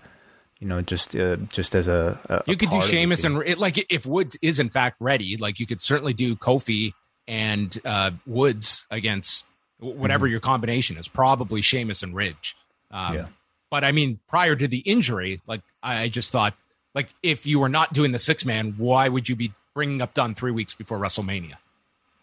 You 0.58 0.66
know, 0.66 0.80
just 0.80 1.14
uh, 1.14 1.36
just 1.36 1.74
as 1.74 1.88
a, 1.88 2.18
a 2.30 2.42
you 2.50 2.56
could 2.56 2.70
do 2.70 2.80
Sheamus 2.80 3.24
and 3.24 3.42
it, 3.42 3.58
like 3.58 3.92
if 3.92 4.06
Woods 4.06 4.38
is 4.40 4.58
in 4.58 4.70
fact 4.70 4.96
ready, 4.98 5.36
like 5.36 5.60
you 5.60 5.66
could 5.66 5.82
certainly 5.82 6.14
do 6.14 6.34
Kofi 6.36 6.94
and 7.28 7.78
uh, 7.84 8.12
Woods 8.26 8.86
against 8.90 9.44
whatever 9.78 10.24
mm-hmm. 10.24 10.32
your 10.32 10.40
combination 10.40 10.96
is. 10.96 11.08
Probably 11.08 11.60
Sheamus 11.60 12.02
and 12.02 12.14
Ridge. 12.14 12.56
Um, 12.90 13.14
yeah. 13.14 13.26
But 13.70 13.84
I 13.84 13.92
mean, 13.92 14.20
prior 14.28 14.54
to 14.56 14.68
the 14.68 14.78
injury, 14.78 15.40
like 15.46 15.62
I 15.82 16.08
just 16.08 16.32
thought, 16.32 16.54
like 16.94 17.08
if 17.22 17.46
you 17.46 17.58
were 17.58 17.68
not 17.68 17.92
doing 17.92 18.12
the 18.12 18.18
six 18.18 18.44
man, 18.44 18.74
why 18.78 19.08
would 19.08 19.28
you 19.28 19.36
be 19.36 19.52
bringing 19.74 20.00
up 20.00 20.14
Dunne 20.14 20.34
three 20.34 20.52
weeks 20.52 20.74
before 20.74 20.98
WrestleMania? 20.98 21.54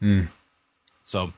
Mm. 0.02 0.30
So 1.04 1.34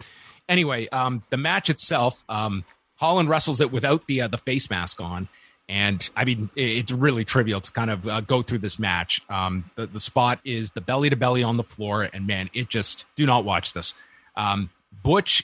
anyway, 0.48 0.88
um, 0.90 1.24
the 1.30 1.38
match 1.38 1.70
itself, 1.70 2.24
um, 2.30 2.64
Holland 2.98 3.30
wrestles 3.30 3.60
it 3.62 3.72
without 3.72 4.08
the 4.08 4.22
uh, 4.22 4.28
the 4.28 4.38
face 4.38 4.70
mask 4.70 5.02
on, 5.02 5.28
and 5.68 6.10
I 6.16 6.24
mean 6.24 6.50
it's 6.56 6.92
really 6.92 7.26
trivial 7.26 7.62
to 7.62 7.72
kind 7.72 7.90
of 7.90 8.08
uh, 8.08 8.22
go 8.22 8.42
through 8.42 8.60
this 8.60 8.80
match. 8.80 9.22
Um, 9.30 9.70
the 9.76 9.88
the 9.88 10.00
spot 10.00 10.40
is 10.46 10.72
the 10.72 10.82
belly 10.82 11.10
to 11.10 11.16
belly 11.16 11.44
on 11.44 11.58
the 11.58 11.64
floor, 11.64 12.08
and 12.14 12.28
man, 12.28 12.50
it 12.54 12.70
just 12.70 13.06
do 13.16 13.26
not 13.26 13.44
watch 13.44 13.74
this. 13.74 13.94
Um, 14.38 14.70
Butch, 15.04 15.44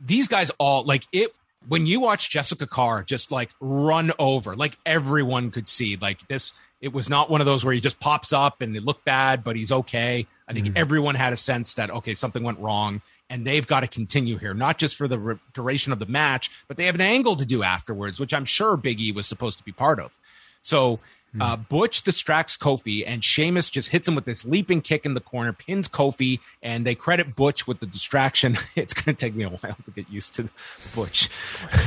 these 0.00 0.28
guys 0.28 0.50
all 0.58 0.84
like 0.84 1.04
it 1.12 1.34
when 1.68 1.86
you 1.86 2.00
watch 2.00 2.30
Jessica 2.30 2.66
Carr 2.66 3.02
just 3.02 3.30
like 3.30 3.50
run 3.60 4.12
over, 4.18 4.54
like 4.54 4.76
everyone 4.84 5.50
could 5.50 5.68
see, 5.68 5.96
like 5.96 6.26
this, 6.28 6.54
it 6.80 6.92
was 6.92 7.08
not 7.08 7.30
one 7.30 7.40
of 7.40 7.46
those 7.46 7.64
where 7.64 7.74
he 7.74 7.80
just 7.80 8.00
pops 8.00 8.32
up 8.32 8.60
and 8.60 8.76
it 8.76 8.84
looked 8.84 9.04
bad, 9.04 9.44
but 9.44 9.56
he's 9.56 9.70
okay. 9.70 10.26
I 10.48 10.52
think 10.52 10.66
mm-hmm. 10.66 10.76
everyone 10.76 11.14
had 11.14 11.32
a 11.32 11.36
sense 11.36 11.74
that, 11.74 11.90
okay, 11.90 12.14
something 12.14 12.42
went 12.42 12.58
wrong 12.58 13.00
and 13.30 13.46
they've 13.46 13.66
got 13.66 13.80
to 13.80 13.86
continue 13.86 14.36
here, 14.36 14.52
not 14.52 14.78
just 14.78 14.96
for 14.96 15.08
the 15.08 15.18
re- 15.18 15.38
duration 15.54 15.92
of 15.92 15.98
the 15.98 16.06
match, 16.06 16.50
but 16.68 16.76
they 16.76 16.86
have 16.86 16.94
an 16.94 17.00
angle 17.00 17.36
to 17.36 17.46
do 17.46 17.62
afterwards, 17.62 18.18
which 18.20 18.34
I'm 18.34 18.44
sure 18.44 18.76
Big 18.76 19.00
E 19.00 19.12
was 19.12 19.26
supposed 19.26 19.58
to 19.58 19.64
be 19.64 19.72
part 19.72 20.00
of. 20.00 20.18
So 20.60 21.00
uh, 21.40 21.56
hmm. 21.56 21.62
Butch 21.68 22.02
distracts 22.02 22.56
Kofi, 22.56 23.04
and 23.06 23.24
Sheamus 23.24 23.70
just 23.70 23.90
hits 23.90 24.06
him 24.06 24.14
with 24.14 24.24
this 24.24 24.44
leaping 24.44 24.80
kick 24.80 25.06
in 25.06 25.14
the 25.14 25.20
corner, 25.20 25.52
pins 25.52 25.88
Kofi, 25.88 26.40
and 26.62 26.86
they 26.86 26.94
credit 26.94 27.34
Butch 27.34 27.66
with 27.66 27.80
the 27.80 27.86
distraction. 27.86 28.56
It's 28.74 28.94
going 28.94 29.14
to 29.14 29.26
take 29.26 29.34
me 29.34 29.44
a 29.44 29.50
while 29.50 29.76
to 29.84 29.90
get 29.90 30.10
used 30.10 30.34
to 30.34 30.48
Butch. 30.94 31.28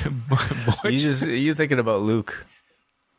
Butch. 0.29 0.91
You 0.91 0.97
just 0.99 1.27
you 1.27 1.53
thinking 1.53 1.79
about 1.79 2.01
Luke? 2.01 2.45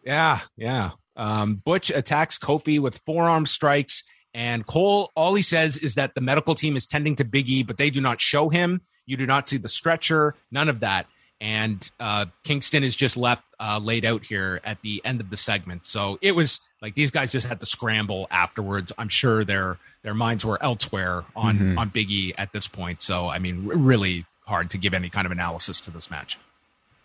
Yeah, 0.05 0.41
yeah. 0.57 0.93
Um, 1.17 1.57
Butch 1.65 1.91
attacks 1.91 2.39
Kofi 2.39 2.79
with 2.79 3.01
forearm 3.05 3.45
strikes, 3.45 4.03
and 4.33 4.67
Cole. 4.67 5.11
All 5.15 5.35
he 5.35 5.43
says 5.43 5.77
is 5.77 5.97
that 5.97 6.15
the 6.15 6.21
medical 6.21 6.55
team 6.55 6.77
is 6.77 6.87
tending 6.87 7.17
to 7.17 7.25
Biggie, 7.25 7.67
but 7.67 7.77
they 7.77 7.91
do 7.91 8.01
not 8.01 8.21
show 8.21 8.49
him. 8.49 8.81
You 9.05 9.17
do 9.17 9.27
not 9.27 9.49
see 9.49 9.57
the 9.57 9.69
stretcher. 9.69 10.35
None 10.51 10.69
of 10.69 10.81
that 10.81 11.07
and 11.41 11.91
uh, 12.01 12.27
Kingston 12.45 12.83
is 12.83 12.97
just 12.97 13.17
left 13.17 13.43
uh, 13.61 13.81
laid 13.83 14.05
out 14.05 14.25
here 14.25 14.61
at 14.65 14.81
the 14.83 15.01
end 15.05 15.21
of 15.21 15.31
the 15.31 15.37
segment. 15.37 15.87
So 15.87 16.19
it 16.23 16.35
was 16.35 16.61
like 16.81 16.95
these 16.95 17.11
guys 17.11 17.33
just 17.33 17.47
had 17.47 17.61
to 17.61 17.67
scramble 17.67 18.27
afterwards. 18.31 18.93
I'm 18.99 19.09
sure 19.09 19.45
their 19.45 19.79
their 20.03 20.15
minds 20.15 20.45
were 20.45 20.63
elsewhere 20.63 21.25
on 21.35 21.59
mm-hmm. 21.59 21.79
on 21.79 21.91
Biggie 21.91 22.33
at 22.39 22.53
this 22.53 22.69
point. 22.69 23.03
So 23.03 23.29
I 23.29 23.39
mean, 23.39 23.69
r- 23.71 23.77
really 23.77 24.25
hard 24.47 24.71
to 24.71 24.79
give 24.79 24.95
any 24.95 25.09
kind 25.09 25.27
of 25.27 25.33
analysis 25.33 25.81
to 25.81 25.91
this 25.91 26.11
match. 26.11 26.39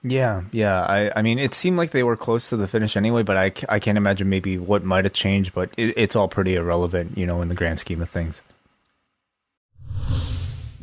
Yeah, 0.04 0.44
yeah. 0.52 0.82
I, 0.82 1.12
I 1.18 1.22
mean, 1.22 1.38
it 1.38 1.54
seemed 1.54 1.78
like 1.78 1.92
they 1.92 2.04
were 2.04 2.16
close 2.16 2.50
to 2.50 2.58
the 2.58 2.68
finish 2.68 2.98
anyway, 2.98 3.22
but 3.22 3.38
I, 3.38 3.52
I 3.70 3.80
can't 3.80 4.00
imagine 4.00 4.30
maybe 4.30 4.58
what 4.58 4.84
might 4.84 5.06
have 5.06 5.14
changed, 5.14 5.54
but 5.54 5.70
it, 5.78 5.94
it's 5.96 6.16
all 6.16 6.28
pretty 6.28 6.56
irrelevant, 6.56 7.18
you 7.18 7.28
know, 7.28 7.42
in 7.42 7.50
the 7.50 7.56
grand 7.56 7.80
scheme 7.80 8.02
of 8.02 8.10
things. 8.10 8.42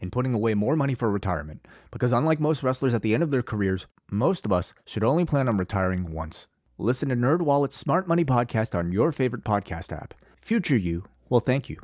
and 0.00 0.12
putting 0.12 0.34
away 0.34 0.54
more 0.54 0.76
money 0.76 0.94
for 0.94 1.10
retirement. 1.10 1.66
Because 1.90 2.12
unlike 2.12 2.40
most 2.40 2.62
wrestlers 2.62 2.94
at 2.94 3.02
the 3.02 3.14
end 3.14 3.22
of 3.22 3.30
their 3.30 3.42
careers, 3.42 3.86
most 4.10 4.44
of 4.44 4.52
us 4.52 4.72
should 4.84 5.04
only 5.04 5.24
plan 5.24 5.48
on 5.48 5.56
retiring 5.56 6.12
once. 6.12 6.46
Listen 6.78 7.08
to 7.08 7.16
NerdWallet's 7.16 7.76
Smart 7.76 8.08
Money 8.08 8.24
podcast 8.24 8.74
on 8.74 8.92
your 8.92 9.12
favorite 9.12 9.44
podcast 9.44 9.92
app. 9.92 10.14
Future 10.40 10.76
you 10.76 11.04
will 11.28 11.40
thank 11.40 11.68
you. 11.68 11.80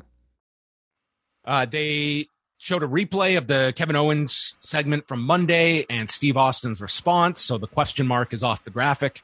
Uh, 1.45 1.65
they 1.65 2.27
showed 2.57 2.83
a 2.83 2.87
replay 2.87 3.37
of 3.37 3.47
the 3.47 3.73
Kevin 3.75 3.95
Owens 3.95 4.55
segment 4.59 5.07
from 5.07 5.21
Monday 5.21 5.85
and 5.89 6.09
Steve 6.09 6.37
Austin's 6.37 6.81
response. 6.81 7.41
So 7.41 7.57
the 7.57 7.67
question 7.67 8.05
mark 8.05 8.33
is 8.33 8.43
off 8.43 8.63
the 8.63 8.69
graphic. 8.69 9.23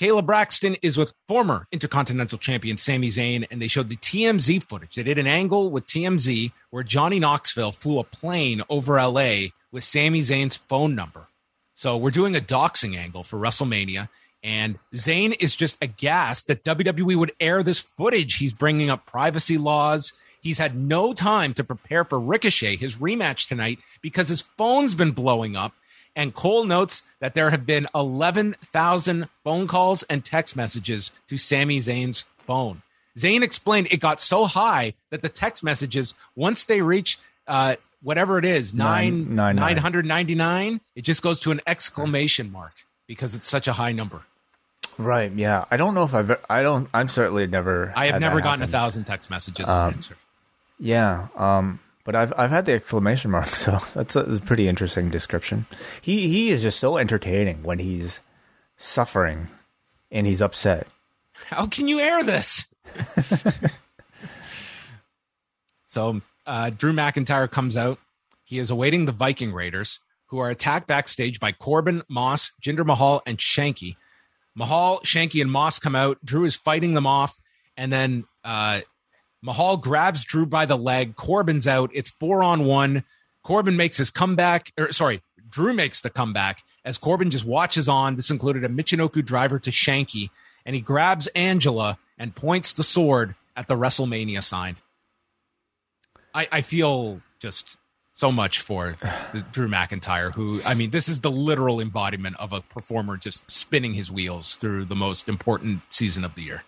Kayla 0.00 0.24
Braxton 0.24 0.76
is 0.80 0.96
with 0.96 1.12
former 1.28 1.66
Intercontinental 1.72 2.38
Champion 2.38 2.78
Sami 2.78 3.08
Zayn, 3.08 3.46
and 3.50 3.60
they 3.60 3.68
showed 3.68 3.90
the 3.90 3.96
TMZ 3.96 4.62
footage. 4.62 4.94
They 4.94 5.02
did 5.02 5.18
an 5.18 5.26
angle 5.26 5.70
with 5.70 5.84
TMZ 5.84 6.52
where 6.70 6.82
Johnny 6.82 7.18
Knoxville 7.18 7.72
flew 7.72 7.98
a 7.98 8.04
plane 8.04 8.62
over 8.70 8.94
LA 8.94 9.48
with 9.70 9.84
Sami 9.84 10.20
Zayn's 10.20 10.56
phone 10.56 10.94
number. 10.94 11.26
So 11.74 11.98
we're 11.98 12.12
doing 12.12 12.34
a 12.34 12.40
doxing 12.40 12.96
angle 12.96 13.24
for 13.24 13.38
WrestleMania, 13.38 14.08
and 14.42 14.78
Zayn 14.94 15.36
is 15.38 15.54
just 15.54 15.76
aghast 15.82 16.46
that 16.46 16.64
WWE 16.64 17.16
would 17.16 17.32
air 17.38 17.62
this 17.62 17.80
footage. 17.80 18.38
He's 18.38 18.54
bringing 18.54 18.88
up 18.88 19.04
privacy 19.04 19.58
laws. 19.58 20.14
He's 20.40 20.56
had 20.56 20.74
no 20.74 21.12
time 21.12 21.52
to 21.52 21.62
prepare 21.62 22.04
for 22.06 22.18
Ricochet, 22.18 22.76
his 22.76 22.96
rematch 22.96 23.48
tonight, 23.48 23.80
because 24.00 24.28
his 24.28 24.40
phone's 24.40 24.94
been 24.94 25.10
blowing 25.10 25.56
up 25.56 25.74
and 26.20 26.34
Cole 26.34 26.64
notes 26.66 27.02
that 27.20 27.34
there 27.34 27.48
have 27.48 27.64
been 27.64 27.86
11,000 27.94 29.26
phone 29.42 29.66
calls 29.66 30.02
and 30.02 30.22
text 30.22 30.54
messages 30.54 31.12
to 31.28 31.38
Sami 31.38 31.78
Zayn's 31.78 32.26
phone. 32.36 32.82
Zayn 33.16 33.40
explained 33.42 33.88
it 33.90 34.00
got 34.00 34.20
so 34.20 34.44
high 34.44 34.92
that 35.08 35.22
the 35.22 35.30
text 35.30 35.64
messages, 35.64 36.14
once 36.36 36.66
they 36.66 36.82
reach 36.82 37.18
uh, 37.48 37.76
whatever 38.02 38.36
it 38.36 38.44
is, 38.44 38.74
nine, 38.74 39.34
nine, 39.34 39.56
999, 39.56 40.82
it 40.94 41.02
just 41.02 41.22
goes 41.22 41.40
to 41.40 41.52
an 41.52 41.60
exclamation 41.66 42.52
mark 42.52 42.84
because 43.06 43.34
it's 43.34 43.48
such 43.48 43.66
a 43.66 43.72
high 43.72 43.92
number. 43.92 44.20
Right. 44.98 45.32
Yeah. 45.32 45.64
I 45.70 45.78
don't 45.78 45.94
know 45.94 46.04
if 46.04 46.12
I've, 46.12 46.38
I 46.50 46.62
don't, 46.62 46.90
I'm 46.92 47.08
certainly 47.08 47.46
never, 47.46 47.94
I 47.96 48.08
have 48.08 48.20
never 48.20 48.42
gotten 48.42 48.60
happen. 48.60 48.74
a 48.74 48.78
thousand 48.78 49.04
text 49.04 49.30
messages 49.30 49.70
um, 49.70 49.98
Yeah. 50.78 51.28
Um, 51.34 51.80
but 52.04 52.14
I've 52.14 52.32
I've 52.36 52.50
had 52.50 52.66
the 52.66 52.72
exclamation 52.72 53.30
mark, 53.30 53.46
so 53.46 53.78
that's 53.94 54.16
a, 54.16 54.22
that's 54.22 54.38
a, 54.38 54.42
pretty 54.42 54.68
interesting 54.68 55.10
description. 55.10 55.66
He 56.00 56.28
he 56.28 56.50
is 56.50 56.62
just 56.62 56.80
so 56.80 56.96
entertaining 56.96 57.62
when 57.62 57.78
he's 57.78 58.20
suffering 58.76 59.48
and 60.10 60.26
he's 60.26 60.42
upset. 60.42 60.86
How 61.46 61.66
can 61.66 61.88
you 61.88 62.00
air 62.00 62.22
this? 62.22 62.66
so 65.84 66.20
uh, 66.46 66.70
Drew 66.70 66.92
McIntyre 66.92 67.50
comes 67.50 67.76
out. 67.76 67.98
He 68.44 68.58
is 68.58 68.70
awaiting 68.70 69.06
the 69.06 69.12
Viking 69.12 69.52
Raiders, 69.52 70.00
who 70.26 70.38
are 70.38 70.50
attacked 70.50 70.88
backstage 70.88 71.38
by 71.38 71.52
Corbin, 71.52 72.02
Moss, 72.08 72.52
Jinder 72.60 72.84
Mahal, 72.84 73.22
and 73.26 73.38
Shanky. 73.38 73.96
Mahal, 74.54 75.00
Shanky, 75.00 75.40
and 75.40 75.50
Moss 75.50 75.78
come 75.78 75.94
out. 75.94 76.18
Drew 76.24 76.44
is 76.44 76.56
fighting 76.56 76.94
them 76.94 77.06
off, 77.06 77.38
and 77.76 77.92
then 77.92 78.24
uh, 78.44 78.80
Mahal 79.42 79.76
grabs 79.76 80.24
Drew 80.24 80.46
by 80.46 80.66
the 80.66 80.76
leg. 80.76 81.16
Corbin's 81.16 81.66
out. 81.66 81.90
It's 81.94 82.10
four 82.10 82.42
on 82.42 82.64
one. 82.64 83.04
Corbin 83.42 83.76
makes 83.76 83.96
his 83.96 84.10
comeback, 84.10 84.72
or 84.78 84.92
sorry, 84.92 85.22
Drew 85.48 85.72
makes 85.72 86.00
the 86.00 86.10
comeback 86.10 86.62
as 86.84 86.98
Corbin 86.98 87.30
just 87.30 87.44
watches 87.44 87.88
on. 87.88 88.16
This 88.16 88.30
included 88.30 88.64
a 88.64 88.68
Michinoku 88.68 89.24
driver 89.24 89.58
to 89.58 89.70
Shanky, 89.70 90.30
and 90.66 90.74
he 90.74 90.80
grabs 90.80 91.26
Angela 91.28 91.98
and 92.18 92.34
points 92.34 92.72
the 92.72 92.84
sword 92.84 93.34
at 93.56 93.66
the 93.66 93.76
WrestleMania 93.76 94.42
sign. 94.42 94.76
I, 96.34 96.48
I 96.52 96.60
feel 96.60 97.22
just 97.38 97.78
so 98.12 98.30
much 98.30 98.60
for 98.60 98.94
Drew 99.52 99.66
McIntyre, 99.66 100.34
who, 100.34 100.60
I 100.66 100.74
mean, 100.74 100.90
this 100.90 101.08
is 101.08 101.22
the 101.22 101.30
literal 101.30 101.80
embodiment 101.80 102.36
of 102.38 102.52
a 102.52 102.60
performer 102.60 103.16
just 103.16 103.50
spinning 103.50 103.94
his 103.94 104.12
wheels 104.12 104.56
through 104.56 104.84
the 104.84 104.94
most 104.94 105.28
important 105.28 105.80
season 105.88 106.24
of 106.24 106.34
the 106.34 106.42
year. 106.42 106.62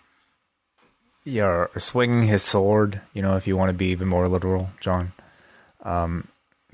Yeah, 1.25 1.67
or 1.73 1.79
swinging 1.79 2.23
his 2.23 2.43
sword, 2.43 3.01
you 3.13 3.21
know, 3.21 3.37
if 3.37 3.47
you 3.47 3.55
want 3.55 3.69
to 3.69 3.73
be 3.73 3.87
even 3.87 4.07
more 4.07 4.27
literal, 4.27 4.69
John. 4.81 5.13
Um, 5.83 6.27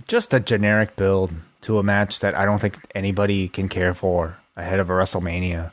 just 0.08 0.34
a 0.34 0.40
generic 0.40 0.96
build 0.96 1.32
to 1.62 1.78
a 1.78 1.84
match 1.84 2.22
that 2.22 2.36
I 2.36 2.46
don't 2.46 2.60
think 2.60 2.78
anybody 2.96 3.48
can 3.48 3.70
care 3.70 3.94
for 3.94 4.38
ahead 4.56 4.80
of 4.80 4.90
a 4.90 4.94
WrestleMania. 4.94 5.72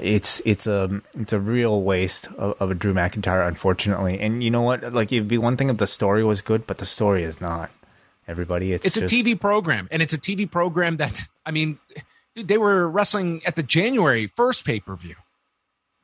It's 0.00 0.40
it's 0.44 0.66
a 0.66 1.02
it's 1.18 1.34
a 1.34 1.38
real 1.38 1.82
waste 1.82 2.26
of, 2.38 2.56
of 2.58 2.70
a 2.70 2.74
Drew 2.74 2.94
McIntyre, 2.94 3.46
unfortunately. 3.46 4.18
And 4.20 4.42
you 4.42 4.50
know 4.50 4.62
what? 4.62 4.92
Like 4.92 5.12
it'd 5.12 5.28
be 5.28 5.38
one 5.38 5.56
thing 5.56 5.68
if 5.68 5.76
the 5.76 5.86
story 5.86 6.24
was 6.24 6.40
good, 6.40 6.66
but 6.66 6.78
the 6.78 6.86
story 6.86 7.24
is 7.24 7.40
not. 7.40 7.70
Everybody, 8.26 8.72
it's 8.72 8.86
it's 8.86 8.98
just... 8.98 9.12
a 9.12 9.16
TV 9.16 9.38
program, 9.38 9.88
and 9.90 10.00
it's 10.00 10.14
a 10.14 10.18
TV 10.18 10.50
program 10.50 10.96
that 10.96 11.20
I 11.44 11.50
mean, 11.50 11.78
dude, 12.34 12.48
they 12.48 12.56
were 12.56 12.88
wrestling 12.88 13.42
at 13.44 13.56
the 13.56 13.62
January 13.62 14.32
first 14.34 14.64
pay 14.64 14.80
per 14.80 14.96
view. 14.96 15.16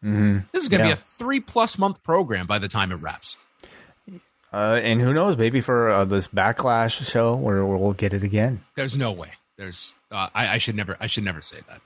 Mm-hmm. 0.04 0.38
This 0.52 0.62
is 0.62 0.68
going 0.68 0.82
to 0.82 0.88
yeah. 0.88 0.94
be 0.94 1.00
a 1.00 1.04
three 1.04 1.40
plus 1.40 1.78
month 1.78 2.02
program 2.02 2.46
by 2.46 2.58
the 2.58 2.68
time 2.68 2.92
it 2.92 2.96
wraps. 2.96 3.36
Uh, 4.52 4.80
and 4.82 5.00
who 5.00 5.12
knows? 5.12 5.36
Maybe 5.36 5.60
for 5.60 5.90
uh, 5.90 6.04
this 6.04 6.28
backlash 6.28 7.04
show, 7.04 7.34
where, 7.34 7.64
we'll 7.66 7.92
get 7.92 8.14
it 8.14 8.22
again. 8.22 8.64
There's 8.76 8.96
no 8.96 9.12
way. 9.12 9.32
There's. 9.58 9.94
Uh, 10.10 10.28
I, 10.34 10.54
I 10.54 10.58
should 10.58 10.74
never. 10.74 10.96
I 11.00 11.06
should 11.06 11.24
never 11.24 11.40
say 11.40 11.58
that. 11.68 11.80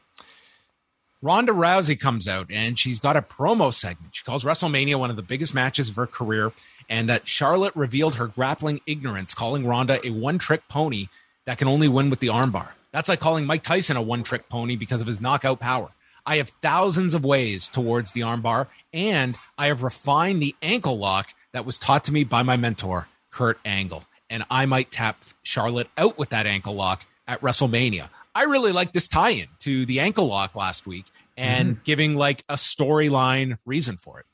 Ronda 1.22 1.52
Rousey 1.52 1.98
comes 1.98 2.26
out 2.26 2.48
and 2.50 2.76
she's 2.76 2.98
got 2.98 3.16
a 3.16 3.22
promo 3.22 3.72
segment. 3.72 4.16
She 4.16 4.24
calls 4.24 4.42
WrestleMania 4.42 4.96
one 4.96 5.08
of 5.08 5.14
the 5.14 5.22
biggest 5.22 5.54
matches 5.54 5.88
of 5.88 5.96
her 5.96 6.06
career, 6.06 6.52
and 6.88 7.08
that 7.08 7.28
Charlotte 7.28 7.74
revealed 7.76 8.16
her 8.16 8.26
grappling 8.26 8.80
ignorance, 8.86 9.32
calling 9.32 9.66
Ronda 9.66 10.04
a 10.04 10.10
one 10.10 10.38
trick 10.38 10.62
pony 10.68 11.06
that 11.46 11.58
can 11.58 11.68
only 11.68 11.88
win 11.88 12.10
with 12.10 12.20
the 12.20 12.26
armbar. 12.26 12.70
That's 12.92 13.08
like 13.08 13.20
calling 13.20 13.46
Mike 13.46 13.62
Tyson 13.62 13.96
a 13.96 14.02
one 14.02 14.22
trick 14.22 14.48
pony 14.48 14.76
because 14.76 15.00
of 15.00 15.06
his 15.06 15.20
knockout 15.20 15.60
power. 15.60 15.90
I 16.24 16.36
have 16.36 16.48
thousands 16.48 17.14
of 17.14 17.24
ways 17.24 17.68
towards 17.68 18.12
the 18.12 18.20
armbar, 18.20 18.68
and 18.92 19.36
I 19.58 19.66
have 19.66 19.82
refined 19.82 20.42
the 20.42 20.54
ankle 20.62 20.98
lock 20.98 21.34
that 21.52 21.66
was 21.66 21.78
taught 21.78 22.04
to 22.04 22.12
me 22.12 22.24
by 22.24 22.42
my 22.42 22.56
mentor, 22.56 23.08
Kurt 23.30 23.58
Angle. 23.64 24.04
And 24.30 24.44
I 24.50 24.66
might 24.66 24.90
tap 24.90 25.24
Charlotte 25.42 25.88
out 25.98 26.16
with 26.18 26.30
that 26.30 26.46
ankle 26.46 26.74
lock 26.74 27.04
at 27.26 27.40
WrestleMania. 27.40 28.08
I 28.34 28.44
really 28.44 28.72
like 28.72 28.92
this 28.92 29.08
tie 29.08 29.30
in 29.30 29.46
to 29.60 29.84
the 29.84 30.00
ankle 30.00 30.26
lock 30.26 30.54
last 30.54 30.86
week 30.86 31.06
and 31.36 31.74
mm-hmm. 31.74 31.82
giving 31.84 32.16
like 32.16 32.44
a 32.48 32.54
storyline 32.54 33.58
reason 33.66 33.96
for 33.96 34.20
it. 34.20 34.26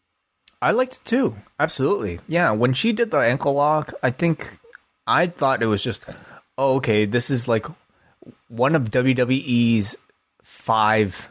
I 0.61 0.73
liked 0.73 0.95
it 0.95 1.05
too. 1.05 1.37
Absolutely. 1.59 2.21
Yeah. 2.29 2.51
When 2.53 2.75
she 2.75 2.93
did 2.93 3.11
the 3.11 3.19
ankle 3.19 3.55
lock, 3.55 3.93
I 4.03 4.11
think 4.11 4.59
I 5.07 5.29
thought 5.29 5.63
it 5.63 5.67
was 5.67 5.83
just, 5.83 6.05
oh, 6.57 6.77
okay, 6.77 7.07
this 7.07 7.31
is 7.31 7.49
like 7.49 7.67
one 8.49 8.75
of 8.75 8.91
WWE's 8.91 9.97
five 10.43 11.29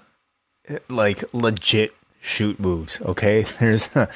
like 0.90 1.24
legit 1.34 1.94
shoot 2.22 2.60
moves. 2.60 3.02
Okay, 3.02 3.44
there's 3.60 3.88
the, 3.88 4.10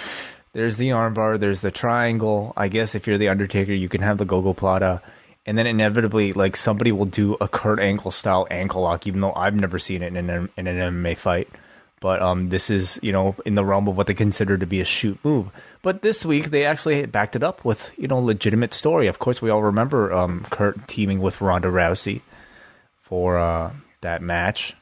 there's 0.53 0.77
the 0.77 0.89
armbar, 0.89 1.39
there's 1.39 1.61
the 1.61 1.71
triangle. 1.71 2.53
I 2.57 2.67
guess 2.67 2.95
if 2.95 3.07
you're 3.07 3.17
the 3.17 3.29
Undertaker, 3.29 3.73
you 3.73 3.89
can 3.89 4.01
have 4.01 4.17
the 4.17 4.25
gogoplata, 4.25 5.01
and 5.45 5.57
then 5.57 5.67
inevitably, 5.67 6.33
like 6.33 6.55
somebody 6.55 6.91
will 6.91 7.05
do 7.05 7.37
a 7.41 7.47
Kurt 7.47 7.79
Angle 7.79 8.11
style 8.11 8.47
ankle 8.51 8.83
lock, 8.83 9.07
even 9.07 9.21
though 9.21 9.33
I've 9.33 9.55
never 9.55 9.79
seen 9.79 10.03
it 10.03 10.15
in 10.15 10.29
an 10.29 10.49
in 10.57 10.67
an 10.67 10.77
MMA 10.77 11.17
fight. 11.17 11.49
But 11.99 12.19
um, 12.21 12.49
this 12.49 12.71
is 12.71 12.99
you 13.01 13.11
know 13.11 13.35
in 13.45 13.55
the 13.55 13.63
realm 13.63 13.87
of 13.87 13.95
what 13.95 14.07
they 14.07 14.13
consider 14.13 14.57
to 14.57 14.65
be 14.65 14.81
a 14.81 14.85
shoot 14.85 15.19
move. 15.23 15.49
But 15.83 16.01
this 16.01 16.25
week 16.25 16.49
they 16.49 16.65
actually 16.65 17.05
backed 17.05 17.35
it 17.35 17.43
up 17.43 17.63
with 17.63 17.93
you 17.97 18.07
know 18.07 18.19
legitimate 18.19 18.73
story. 18.73 19.07
Of 19.07 19.19
course, 19.19 19.41
we 19.41 19.49
all 19.49 19.63
remember 19.63 20.11
um, 20.11 20.45
Kurt 20.49 20.87
teaming 20.87 21.21
with 21.21 21.41
Ronda 21.41 21.69
Rousey 21.69 22.21
for 23.03 23.37
uh, 23.37 23.71
that 24.01 24.21
match 24.21 24.75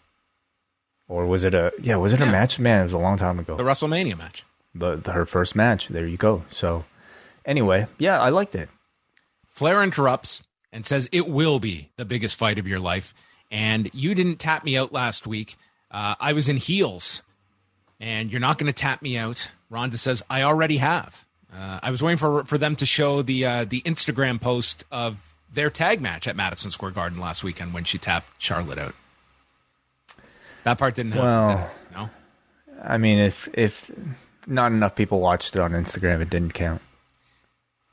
or 1.10 1.26
was 1.26 1.44
it 1.44 1.54
a 1.54 1.74
yeah? 1.82 1.98
Was 1.98 2.14
it 2.14 2.22
a 2.22 2.26
yeah. 2.26 2.32
match? 2.32 2.60
Man, 2.60 2.82
it 2.82 2.84
was 2.84 2.94
a 2.94 3.00
long 3.00 3.18
time 3.18 3.40
ago. 3.40 3.58
The 3.58 3.64
WrestleMania 3.64 4.18
match. 4.18 4.46
The, 4.74 4.96
the 4.96 5.12
her 5.12 5.26
first 5.26 5.56
match. 5.56 5.88
There 5.88 6.08
you 6.08 6.16
go. 6.16 6.46
So 6.52 6.86
anyway, 7.46 7.88
yeah, 7.98 8.22
I 8.22 8.30
liked 8.30 8.56
it. 8.56 8.70
Flair 9.48 9.84
interrupts 9.84 10.44
and 10.72 10.86
says 10.86 11.10
it 11.12 11.28
will 11.28 11.60
be 11.60 11.90
the 11.98 12.06
biggest 12.06 12.38
fight 12.38 12.60
of 12.60 12.68
your 12.68 12.80
life. 12.80 13.14
And 13.52 13.90
you 13.94 14.14
didn't 14.14 14.38
tap 14.38 14.64
me 14.64 14.78
out 14.78 14.94
last 14.94 15.26
week. 15.26 15.58
Uh, 15.90 16.14
I 16.20 16.34
was 16.34 16.48
in 16.48 16.58
heels, 16.58 17.24
and 18.00 18.32
you're 18.32 18.40
not 18.40 18.60
going 18.60 18.72
to 18.72 18.80
tap 18.80 19.02
me 19.02 19.18
out. 19.18 19.50
Ronda 19.72 19.98
says 19.98 20.24
I 20.30 20.44
already 20.44 20.78
have. 20.78 21.26
Uh, 21.52 21.80
I 21.82 21.90
was 21.90 22.04
waiting 22.04 22.18
for 22.18 22.44
for 22.44 22.60
them 22.60 22.76
to 22.76 22.86
show 22.86 23.24
the 23.24 23.44
uh, 23.44 23.66
the 23.66 23.82
Instagram 23.82 24.40
post 24.40 24.86
of 24.92 25.36
their 25.52 25.72
tag 25.72 26.00
match 26.00 26.28
at 26.28 26.36
Madison 26.36 26.70
Square 26.70 26.92
Garden 26.92 27.18
last 27.18 27.44
weekend 27.44 27.74
when 27.74 27.84
she 27.84 27.98
tapped 27.98 28.34
Charlotte 28.38 28.78
out. 28.78 28.94
That 30.64 30.78
part 30.78 30.96
didn't 30.96 31.14
happen. 31.14 31.28
Well, 31.28 31.72
no. 31.94 32.10
I 32.84 32.98
mean, 32.98 33.20
if 33.20 33.50
if 33.54 33.92
not 34.48 34.72
enough 34.72 34.96
people 34.96 35.20
watched 35.20 35.56
it 35.56 35.62
on 35.62 35.72
Instagram, 35.72 36.22
it 36.22 36.30
didn't 36.30 36.54
count. 36.54 36.82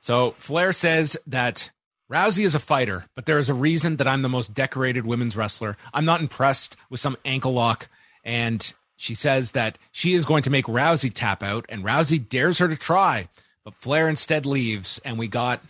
So 0.01 0.35
Flair 0.39 0.73
says 0.73 1.17
that 1.27 1.71
Rousey 2.11 2.45
is 2.45 2.55
a 2.55 2.61
fighter, 2.61 3.07
but 3.15 3.27
there 3.27 3.39
is 3.39 3.49
a 3.49 3.55
reason 3.55 3.97
that 3.97 4.07
I'm 4.07 4.23
the 4.23 4.29
most 4.29 4.55
decorated 4.55 5.05
women's 5.05 5.37
wrestler. 5.37 5.77
I'm 5.93 6.05
not 6.05 6.21
impressed 6.21 6.77
with 6.89 7.01
some 7.01 7.17
ankle 7.25 7.53
lock. 7.53 7.89
And 8.23 8.73
she 8.97 9.15
says 9.15 9.53
that 9.53 9.79
she 9.93 10.15
is 10.15 10.25
going 10.25 10.43
to 10.45 10.51
make 10.51 10.67
Rousey 10.67 11.13
tap 11.13 11.43
out, 11.43 11.67
and 11.69 11.85
Rousey 11.85 12.29
dares 12.29 12.59
her 12.59 12.69
to 12.69 12.77
try. 12.77 13.29
But 13.65 13.75
Flair 13.75 14.09
instead 14.09 14.47
leaves, 14.47 15.01
and 15.05 15.19
we 15.19 15.29
got, 15.29 15.61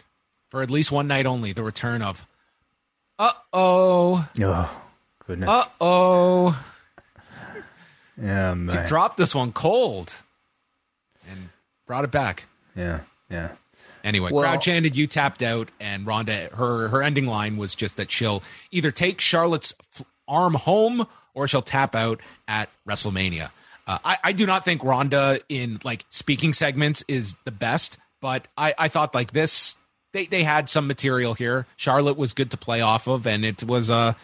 for 0.51 0.63
at 0.63 0.71
least 0.71 0.93
one 0.93 1.09
night 1.09 1.27
only, 1.27 1.53
the 1.53 1.63
return 1.63 2.03
of, 2.03 2.27
uh 3.19 3.33
oh. 3.53 4.29
Oh, 4.41 4.83
goodness. 5.27 5.49
Uh 5.49 5.65
oh. 5.81 6.65
Yeah, 8.21 8.55
man. 8.55 8.83
He 8.83 8.89
dropped 8.89 9.17
this 9.17 9.35
one 9.35 9.53
cold 9.53 10.15
and 11.29 11.51
brought 11.87 12.05
it 12.05 12.11
back. 12.11 12.45
Yeah, 12.75 13.01
yeah. 13.31 13.51
Anyway, 14.05 14.31
well, 14.31 14.43
crowd 14.45 14.63
chanted, 14.63 14.97
"You 14.97 15.07
tapped 15.07 15.43
out," 15.43 15.71
and 15.81 16.07
Ronda, 16.07 16.51
her 16.55 16.89
her 16.89 17.03
ending 17.03 17.27
line 17.27 17.57
was 17.57 17.75
just 17.75 17.97
that 17.97 18.11
she'll 18.11 18.43
either 18.71 18.91
take 18.91 19.21
Charlotte's 19.21 19.75
f- 19.81 20.07
arm 20.29 20.55
home 20.55 21.07
or 21.35 21.49
she'll 21.49 21.63
tap 21.63 21.95
out 21.95 22.21
at 22.47 22.71
WrestleMania. 22.89 23.51
Uh, 23.87 23.99
I, 24.05 24.19
I 24.25 24.33
do 24.33 24.47
not 24.47 24.65
think 24.65 24.83
Ronda 24.85 25.39
in 25.49 25.81
like 25.85 26.05
speaking 26.09 26.53
segments 26.53 27.05
is 27.09 27.35
the 27.45 27.53
best, 27.53 27.99
but 28.21 28.49
I, 28.57 28.75
I 28.79 28.89
thought 28.89 29.15
like 29.15 29.33
this, 29.33 29.77
they, 30.13 30.27
they 30.27 30.43
had 30.45 30.69
some 30.71 30.87
material 30.87 31.35
here. 31.35 31.67
Charlotte 31.77 32.17
was 32.17 32.33
good 32.33 32.51
to 32.53 32.57
play 32.57 32.81
off 32.81 33.07
of, 33.07 33.27
and 33.27 33.45
it 33.45 33.63
was 33.65 33.91
uh 33.91 34.15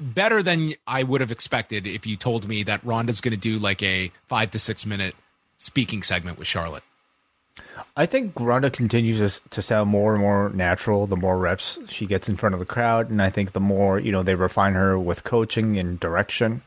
better 0.00 0.42
than 0.42 0.72
I 0.86 1.02
would 1.02 1.20
have 1.20 1.30
expected 1.30 1.86
if 1.86 2.06
you 2.06 2.16
told 2.16 2.48
me 2.48 2.62
that 2.64 2.84
Ronda's 2.84 3.20
going 3.20 3.34
to 3.34 3.40
do 3.40 3.58
like 3.58 3.82
a 3.82 4.10
five 4.26 4.50
to 4.52 4.58
six 4.58 4.86
minute 4.86 5.14
speaking 5.58 6.02
segment 6.02 6.38
with 6.38 6.48
Charlotte. 6.48 6.82
I 7.96 8.06
think 8.06 8.38
Ronda 8.38 8.70
continues 8.70 9.40
to 9.50 9.62
sound 9.62 9.88
more 9.88 10.12
and 10.12 10.22
more 10.22 10.50
natural 10.50 11.06
the 11.06 11.16
more 11.16 11.38
reps 11.38 11.78
she 11.88 12.06
gets 12.06 12.28
in 12.28 12.36
front 12.36 12.54
of 12.54 12.58
the 12.58 12.66
crowd, 12.66 13.10
and 13.10 13.22
I 13.22 13.30
think 13.30 13.52
the 13.52 13.60
more 13.60 13.98
you 13.98 14.12
know 14.12 14.22
they 14.22 14.34
refine 14.34 14.74
her 14.74 14.98
with 14.98 15.24
coaching 15.24 15.78
and 15.78 15.98
direction. 15.98 16.62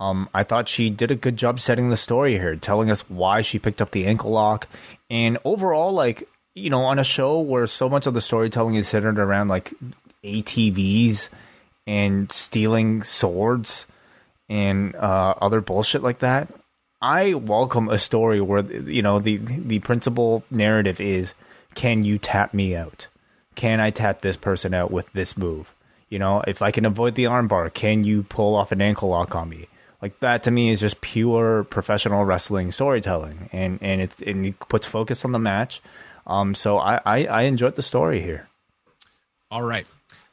Um, 0.00 0.28
I 0.34 0.42
thought 0.42 0.68
she 0.68 0.90
did 0.90 1.12
a 1.12 1.16
good 1.16 1.36
job 1.36 1.60
setting 1.60 1.88
the 1.88 1.96
story 1.96 2.32
here, 2.32 2.56
telling 2.56 2.90
us 2.90 3.08
why 3.08 3.42
she 3.42 3.60
picked 3.60 3.80
up 3.80 3.92
the 3.92 4.06
ankle 4.06 4.32
lock, 4.32 4.66
and 5.08 5.38
overall, 5.44 5.92
like 5.92 6.28
you 6.54 6.70
know, 6.70 6.82
on 6.82 6.98
a 6.98 7.04
show 7.04 7.40
where 7.40 7.66
so 7.66 7.88
much 7.88 8.06
of 8.06 8.14
the 8.14 8.20
storytelling 8.20 8.74
is 8.74 8.88
centered 8.88 9.18
around 9.18 9.48
like 9.48 9.72
ATVs 10.24 11.28
and 11.86 12.30
stealing 12.32 13.02
swords 13.02 13.86
and 14.48 14.94
uh, 14.96 15.34
other 15.40 15.60
bullshit 15.60 16.02
like 16.02 16.20
that. 16.20 16.48
I 17.00 17.34
welcome 17.34 17.88
a 17.88 17.98
story 17.98 18.40
where 18.40 18.64
you 18.64 19.02
know 19.02 19.18
the 19.20 19.36
the 19.36 19.80
principal 19.80 20.42
narrative 20.50 21.00
is 21.00 21.34
can 21.74 22.04
you 22.04 22.18
tap 22.18 22.54
me 22.54 22.74
out? 22.74 23.08
Can 23.56 23.80
I 23.80 23.90
tap 23.90 24.20
this 24.20 24.36
person 24.36 24.74
out 24.74 24.90
with 24.90 25.12
this 25.12 25.36
move? 25.36 25.74
You 26.08 26.18
know, 26.18 26.42
if 26.46 26.62
I 26.62 26.70
can 26.70 26.84
avoid 26.84 27.14
the 27.14 27.24
armbar, 27.24 27.72
can 27.72 28.04
you 28.04 28.22
pull 28.22 28.54
off 28.54 28.72
an 28.72 28.80
ankle 28.80 29.10
lock 29.10 29.34
on 29.34 29.48
me? 29.48 29.68
Like 30.00 30.20
that 30.20 30.42
to 30.44 30.50
me 30.50 30.70
is 30.70 30.80
just 30.80 31.00
pure 31.00 31.64
professional 31.64 32.24
wrestling 32.24 32.72
storytelling, 32.72 33.48
and 33.52 33.78
and 33.82 34.00
it 34.02 34.20
and 34.22 34.46
it 34.46 34.58
puts 34.68 34.86
focus 34.86 35.24
on 35.24 35.32
the 35.32 35.38
match. 35.38 35.82
Um, 36.26 36.54
so 36.54 36.78
I, 36.78 37.00
I 37.04 37.24
I 37.26 37.42
enjoyed 37.42 37.76
the 37.76 37.82
story 37.82 38.20
here. 38.20 38.48
All 39.50 39.62
right, 39.62 39.86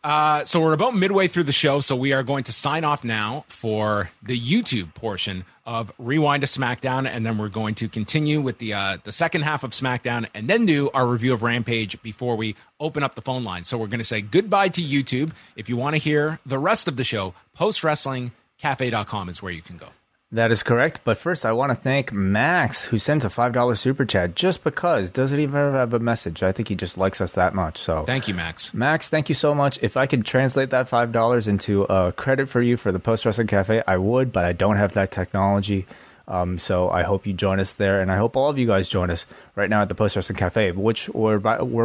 uh, 0.04 0.44
so 0.46 0.60
we're 0.60 0.74
about 0.74 0.96
midway 0.96 1.28
through 1.28 1.44
the 1.44 1.52
show, 1.52 1.80
so 1.80 1.96
we 1.96 2.12
are 2.12 2.24
going 2.24 2.44
to 2.46 2.52
sign 2.52 2.84
off 2.84 3.04
now 3.04 3.46
for 3.48 4.10
the 4.24 4.38
YouTube 4.38 4.96
portion 4.96 5.46
of 5.64 5.92
Rewind 6.00 6.42
to 6.42 6.48
SmackDown, 6.48 7.06
and 7.06 7.24
then 7.24 7.38
we're 7.38 7.50
going 7.50 7.76
to 7.76 7.88
continue 7.88 8.42
with 8.42 8.58
the 8.58 8.74
uh, 8.74 8.98
the 9.04 9.12
second 9.12 9.44
half 9.44 9.64
of 9.64 9.72
SmackDown, 9.72 10.28
and 10.34 10.48
then 10.48 10.66
do 10.66 10.90
our 10.96 11.06
review 11.06 11.34
of 11.34 11.44
Rampage 11.44 12.02
before 12.02 12.36
we 12.36 12.56
open 12.80 13.04
up 13.04 13.14
the 13.14 13.22
phone 13.22 13.44
line. 13.44 13.64
So 13.64 13.78
we're 13.78 13.88
going 13.88 14.00
to 14.00 14.06
say 14.06 14.22
goodbye 14.22 14.70
to 14.70 14.82
YouTube. 14.82 15.34
If 15.56 15.70
you 15.70 15.78
want 15.78 15.96
to 15.96 16.02
hear 16.02 16.40
the 16.48 16.58
rest 16.58 16.88
of 16.88 16.98
the 16.98 17.04
show, 17.04 17.36
postwrestlingcafe.com 17.58 19.30
is 19.30 19.44
where 19.44 19.54
you 19.54 19.62
can 19.62 19.78
go. 19.78 19.90
That 20.34 20.52
is 20.52 20.64
correct. 20.64 21.02
But 21.04 21.18
first, 21.18 21.46
I 21.46 21.52
want 21.52 21.72
to 21.72 21.76
thank 21.76 22.14
Max, 22.14 22.86
who 22.86 22.98
sends 23.00 23.26
a 23.26 23.30
$5 23.30 23.78
super 23.78 24.06
chat 24.06 24.34
just 24.34 24.64
because. 24.64 25.10
Doesn't 25.10 25.40
even 25.40 25.74
have 25.74 25.94
a 25.94 26.00
message. 26.00 26.42
I 26.42 26.54
think 26.54 26.70
he 26.70 26.76
just 26.76 26.98
likes 26.98 27.20
us 27.20 27.34
that 27.34 27.54
much. 27.54 27.78
So 27.78 28.06
thank 28.06 28.30
you, 28.30 28.34
Max. 28.34 28.74
Max, 28.74 29.10
thank 29.10 29.28
you 29.28 29.36
so 29.36 29.54
much. 29.54 29.78
If 29.82 29.98
I 29.98 30.06
could 30.06 30.24
translate 30.24 30.70
that 30.70 30.90
$5 30.90 31.48
into 31.48 31.84
a 31.84 32.14
credit 32.14 32.48
for 32.48 32.62
you 32.62 32.78
for 32.78 32.94
the 32.94 33.00
Post 33.00 33.26
Wrestling 33.26 33.48
Cafe, 33.48 33.84
I 33.86 33.98
would, 33.98 34.32
but 34.32 34.46
I 34.46 34.54
don't 34.54 34.78
have 34.78 34.94
that 34.94 35.12
technology. 35.12 35.86
Um, 36.30 36.60
so 36.60 36.90
I 36.90 37.04
hope 37.04 37.28
you 37.28 37.34
join 37.34 37.60
us 37.60 37.74
there, 37.74 38.00
and 38.00 38.10
I 38.10 38.16
hope 38.16 38.38
all 38.38 38.50
of 38.50 38.58
you 38.58 38.66
guys 38.66 38.88
join 38.88 39.10
us 39.10 39.26
right 39.56 39.70
now 39.70 39.82
at 39.82 39.90
the 39.90 39.96
Post 39.96 40.16
Wrestling 40.16 40.38
Cafe, 40.38 40.72
which 40.72 41.08
where 41.08 41.40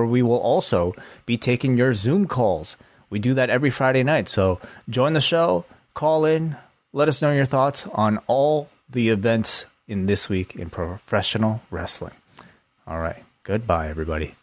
we 0.07 0.23
will 0.23 0.39
also 0.39 0.95
be 1.25 1.37
taking 1.37 1.77
your 1.77 1.95
Zoom 1.95 2.29
calls. 2.29 2.77
We 3.11 3.19
do 3.19 3.35
that 3.35 3.51
every 3.51 3.71
Friday 3.71 4.05
night. 4.05 4.29
So 4.29 4.61
join 4.89 5.15
the 5.15 5.21
show, 5.21 5.65
call 5.95 6.25
in, 6.25 6.57
let 6.97 7.09
us 7.09 7.21
know 7.21 7.31
your 7.31 7.45
thoughts 7.45 7.87
on 7.93 8.19
all 8.27 8.71
the 8.89 9.11
events 9.11 9.67
in 9.87 10.07
this 10.07 10.31
week 10.31 10.57
in 10.57 10.71
professional 10.71 11.61
wrestling. 11.71 12.15
All 12.87 12.99
right. 12.99 13.23
Goodbye, 13.45 13.91
everybody. 13.91 14.35